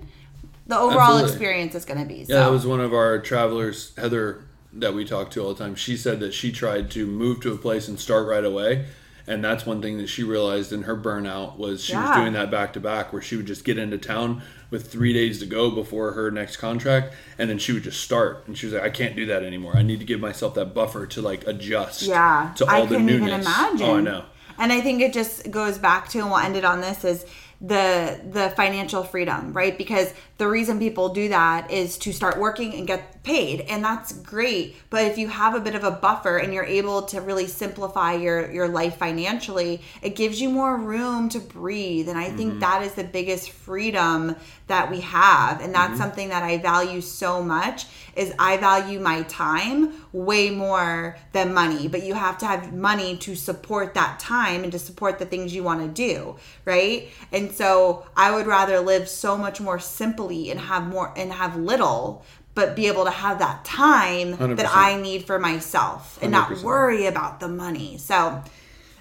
the 0.70 0.78
overall 0.78 1.00
Absolutely. 1.18 1.30
experience 1.30 1.74
is 1.74 1.84
going 1.84 2.00
to 2.00 2.06
be. 2.06 2.24
So. 2.24 2.32
Yeah, 2.32 2.40
that 2.44 2.50
was 2.50 2.66
one 2.66 2.80
of 2.80 2.94
our 2.94 3.18
travelers, 3.18 3.92
Heather, 3.98 4.44
that 4.72 4.94
we 4.94 5.04
talk 5.04 5.30
to 5.32 5.42
all 5.42 5.52
the 5.52 5.62
time. 5.62 5.74
She 5.74 5.96
said 5.96 6.20
that 6.20 6.32
she 6.32 6.52
tried 6.52 6.90
to 6.92 7.06
move 7.06 7.40
to 7.40 7.52
a 7.52 7.58
place 7.58 7.88
and 7.88 7.98
start 8.00 8.26
right 8.26 8.44
away. 8.44 8.86
And 9.26 9.44
that's 9.44 9.66
one 9.66 9.82
thing 9.82 9.98
that 9.98 10.08
she 10.08 10.24
realized 10.24 10.72
in 10.72 10.82
her 10.84 10.96
burnout 10.96 11.56
was 11.58 11.84
she 11.84 11.94
was 11.94 12.16
doing 12.16 12.32
that 12.32 12.50
back 12.50 12.72
to 12.72 12.80
back 12.80 13.12
where 13.12 13.22
she 13.22 13.36
would 13.36 13.46
just 13.46 13.64
get 13.64 13.78
into 13.78 13.98
town 13.98 14.42
with 14.70 14.90
three 14.90 15.12
days 15.12 15.38
to 15.40 15.46
go 15.46 15.70
before 15.70 16.12
her 16.12 16.30
next 16.30 16.56
contract 16.56 17.14
and 17.38 17.50
then 17.50 17.58
she 17.58 17.72
would 17.72 17.82
just 17.82 18.00
start 18.00 18.44
and 18.46 18.56
she 18.56 18.66
was 18.66 18.72
like 18.74 18.82
I 18.82 18.90
can't 18.90 19.14
do 19.14 19.26
that 19.26 19.42
anymore 19.44 19.76
I 19.76 19.82
need 19.82 19.98
to 20.00 20.04
give 20.04 20.20
myself 20.20 20.54
that 20.54 20.74
buffer 20.74 21.06
to 21.08 21.22
like 21.22 21.46
adjust 21.46 22.02
Yeah, 22.02 22.52
to 22.56 22.64
all 22.64 22.84
I 22.84 22.86
the 22.86 22.98
newness 22.98 23.28
even 23.28 23.40
imagine. 23.40 23.86
oh 23.86 23.96
I 23.96 24.00
know 24.00 24.24
And 24.58 24.72
I 24.72 24.80
think 24.80 25.00
it 25.00 25.12
just 25.12 25.50
goes 25.50 25.76
back 25.78 26.08
to, 26.10 26.18
and 26.20 26.28
we'll 26.28 26.38
end 26.38 26.56
it 26.56 26.64
on 26.64 26.80
this 26.80 27.04
is 27.04 27.24
the 27.60 28.20
the 28.30 28.50
financial 28.56 29.02
freedom, 29.02 29.52
right? 29.52 29.76
Because 29.76 30.12
the 30.38 30.48
reason 30.48 30.78
people 30.78 31.10
do 31.10 31.28
that 31.28 31.70
is 31.70 31.98
to 31.98 32.12
start 32.12 32.38
working 32.38 32.74
and 32.74 32.86
get 32.86 33.19
paid, 33.22 33.60
and 33.62 33.84
that's 33.84 34.12
great. 34.12 34.76
But 34.88 35.04
if 35.04 35.18
you 35.18 35.28
have 35.28 35.54
a 35.54 35.60
bit 35.60 35.74
of 35.74 35.84
a 35.84 35.90
buffer 35.90 36.38
and 36.38 36.54
you're 36.54 36.64
able 36.64 37.02
to 37.02 37.20
really 37.20 37.46
simplify 37.46 38.14
your 38.14 38.50
your 38.50 38.68
life 38.68 38.96
financially, 38.96 39.82
it 40.02 40.16
gives 40.16 40.40
you 40.40 40.48
more 40.48 40.76
room 40.76 41.28
to 41.30 41.40
breathe. 41.40 42.08
And 42.08 42.18
I 42.18 42.30
think 42.30 42.52
mm-hmm. 42.52 42.60
that 42.60 42.82
is 42.82 42.94
the 42.94 43.04
biggest 43.04 43.50
freedom 43.50 44.36
that 44.68 44.90
we 44.90 45.00
have, 45.00 45.60
and 45.60 45.74
that's 45.74 45.92
mm-hmm. 45.92 46.00
something 46.00 46.28
that 46.30 46.42
I 46.42 46.58
value 46.58 47.00
so 47.00 47.42
much. 47.42 47.86
Is 48.16 48.34
I 48.38 48.56
value 48.56 48.98
my 48.98 49.22
time 49.22 49.94
way 50.12 50.50
more 50.50 51.16
than 51.32 51.54
money, 51.54 51.86
but 51.86 52.02
you 52.02 52.14
have 52.14 52.38
to 52.38 52.46
have 52.46 52.72
money 52.72 53.16
to 53.18 53.36
support 53.36 53.94
that 53.94 54.18
time 54.18 54.64
and 54.64 54.72
to 54.72 54.78
support 54.78 55.18
the 55.18 55.26
things 55.26 55.54
you 55.54 55.62
want 55.62 55.80
to 55.80 55.88
do, 55.88 56.36
right? 56.64 57.08
And 57.32 57.52
so 57.52 58.06
I 58.16 58.34
would 58.34 58.46
rather 58.46 58.80
live 58.80 59.08
so 59.08 59.36
much 59.36 59.60
more 59.60 59.78
simply 59.78 60.50
and 60.50 60.58
have 60.58 60.86
more 60.86 61.14
and 61.16 61.32
have 61.32 61.56
little, 61.56 62.24
but 62.60 62.76
be 62.76 62.88
able 62.88 63.04
to 63.04 63.10
have 63.10 63.38
that 63.38 63.64
time 63.64 64.36
100%. 64.36 64.58
that 64.58 64.70
I 64.70 65.00
need 65.00 65.24
for 65.24 65.38
myself 65.38 66.18
and 66.20 66.30
not 66.30 66.50
100%. 66.50 66.62
worry 66.62 67.06
about 67.06 67.40
the 67.40 67.48
money. 67.48 67.96
So, 67.96 68.42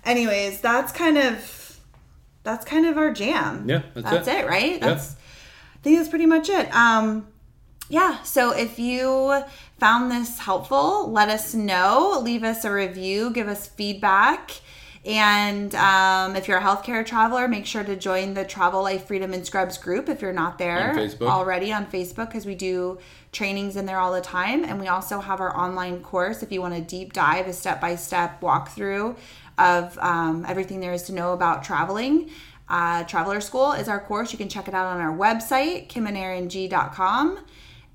anyways, 0.06 0.62
that's 0.62 0.93
kind 0.93 1.17
of 1.17 1.78
that's 2.43 2.63
kind 2.63 2.86
of 2.86 2.98
our 2.98 3.12
jam. 3.12 3.67
Yeah, 3.67 3.82
that's 3.93 4.10
that's 4.10 4.28
it. 4.30 4.45
it, 4.45 4.48
right? 4.48 4.72
Yeah. 4.78 4.88
That's 4.88 5.15
I 5.76 5.78
think 5.82 5.98
that's 5.98 6.08
pretty 6.08 6.26
much 6.26 6.48
it. 6.48 6.74
Um, 6.74 7.28
yeah, 7.89 8.22
so 8.24 8.52
if 8.52 8.80
you 8.80 9.43
found 9.78 10.10
this 10.10 10.39
helpful, 10.39 11.12
let 11.12 11.28
us 11.28 11.54
know. 11.54 12.17
Leave 12.24 12.45
us 12.45 12.63
a 12.63 12.72
review, 12.72 13.30
give 13.30 13.50
us 13.50 13.67
feedback. 13.67 14.62
And 15.05 15.73
um, 15.75 16.35
if 16.35 16.47
you're 16.47 16.57
a 16.57 16.62
healthcare 16.62 17.05
traveler, 17.05 17.47
make 17.47 17.65
sure 17.65 17.83
to 17.83 17.95
join 17.95 18.33
the 18.33 18.43
Travel 18.43 18.83
Life 18.83 19.05
Freedom 19.05 19.33
and 19.33 19.45
Scrubs 19.45 19.77
group 19.77 20.09
if 20.09 20.21
you're 20.21 20.33
not 20.33 20.57
there 20.57 20.91
On 20.91 21.21
already 21.21 21.71
on 21.71 21.85
Facebook 21.85 22.27
because 22.27 22.45
we 22.45 22.55
do 22.55 22.99
trainings 23.31 23.77
in 23.77 23.85
there 23.85 23.97
all 23.97 24.12
the 24.12 24.21
time. 24.21 24.65
And 24.65 24.79
we 24.79 24.88
also 24.88 25.21
have 25.21 25.39
our 25.39 25.55
online 25.57 26.01
course 26.01 26.43
if 26.43 26.51
you 26.51 26.62
want 26.62 26.75
to 26.75 26.81
deep 26.81 27.13
dive, 27.13 27.47
a 27.47 27.53
step 27.53 27.79
by 27.79 27.95
step 27.95 28.41
walkthrough 28.41 29.15
of 29.57 29.97
um, 29.99 30.45
everything 30.47 30.79
there 30.81 30.93
is 30.93 31.03
to 31.03 31.13
know 31.13 31.33
about 31.33 31.63
traveling. 31.63 32.29
Uh, 32.67 33.03
Traveler 33.05 33.41
School 33.41 33.71
is 33.71 33.88
our 33.88 33.99
course. 33.99 34.31
You 34.31 34.38
can 34.38 34.49
check 34.49 34.67
it 34.67 34.73
out 34.73 34.85
on 34.85 35.01
our 35.01 35.15
website, 35.15 35.88
kimandarang.com. 35.88 37.39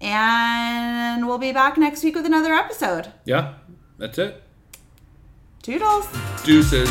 And 0.00 1.26
we'll 1.26 1.38
be 1.38 1.52
back 1.52 1.78
next 1.78 2.02
week 2.02 2.14
with 2.14 2.26
another 2.26 2.52
episode. 2.52 3.12
yeah 3.24 3.54
that's 3.98 4.18
it 4.18 4.43
Toodles. 5.64 6.05
Deuces. 6.44 6.90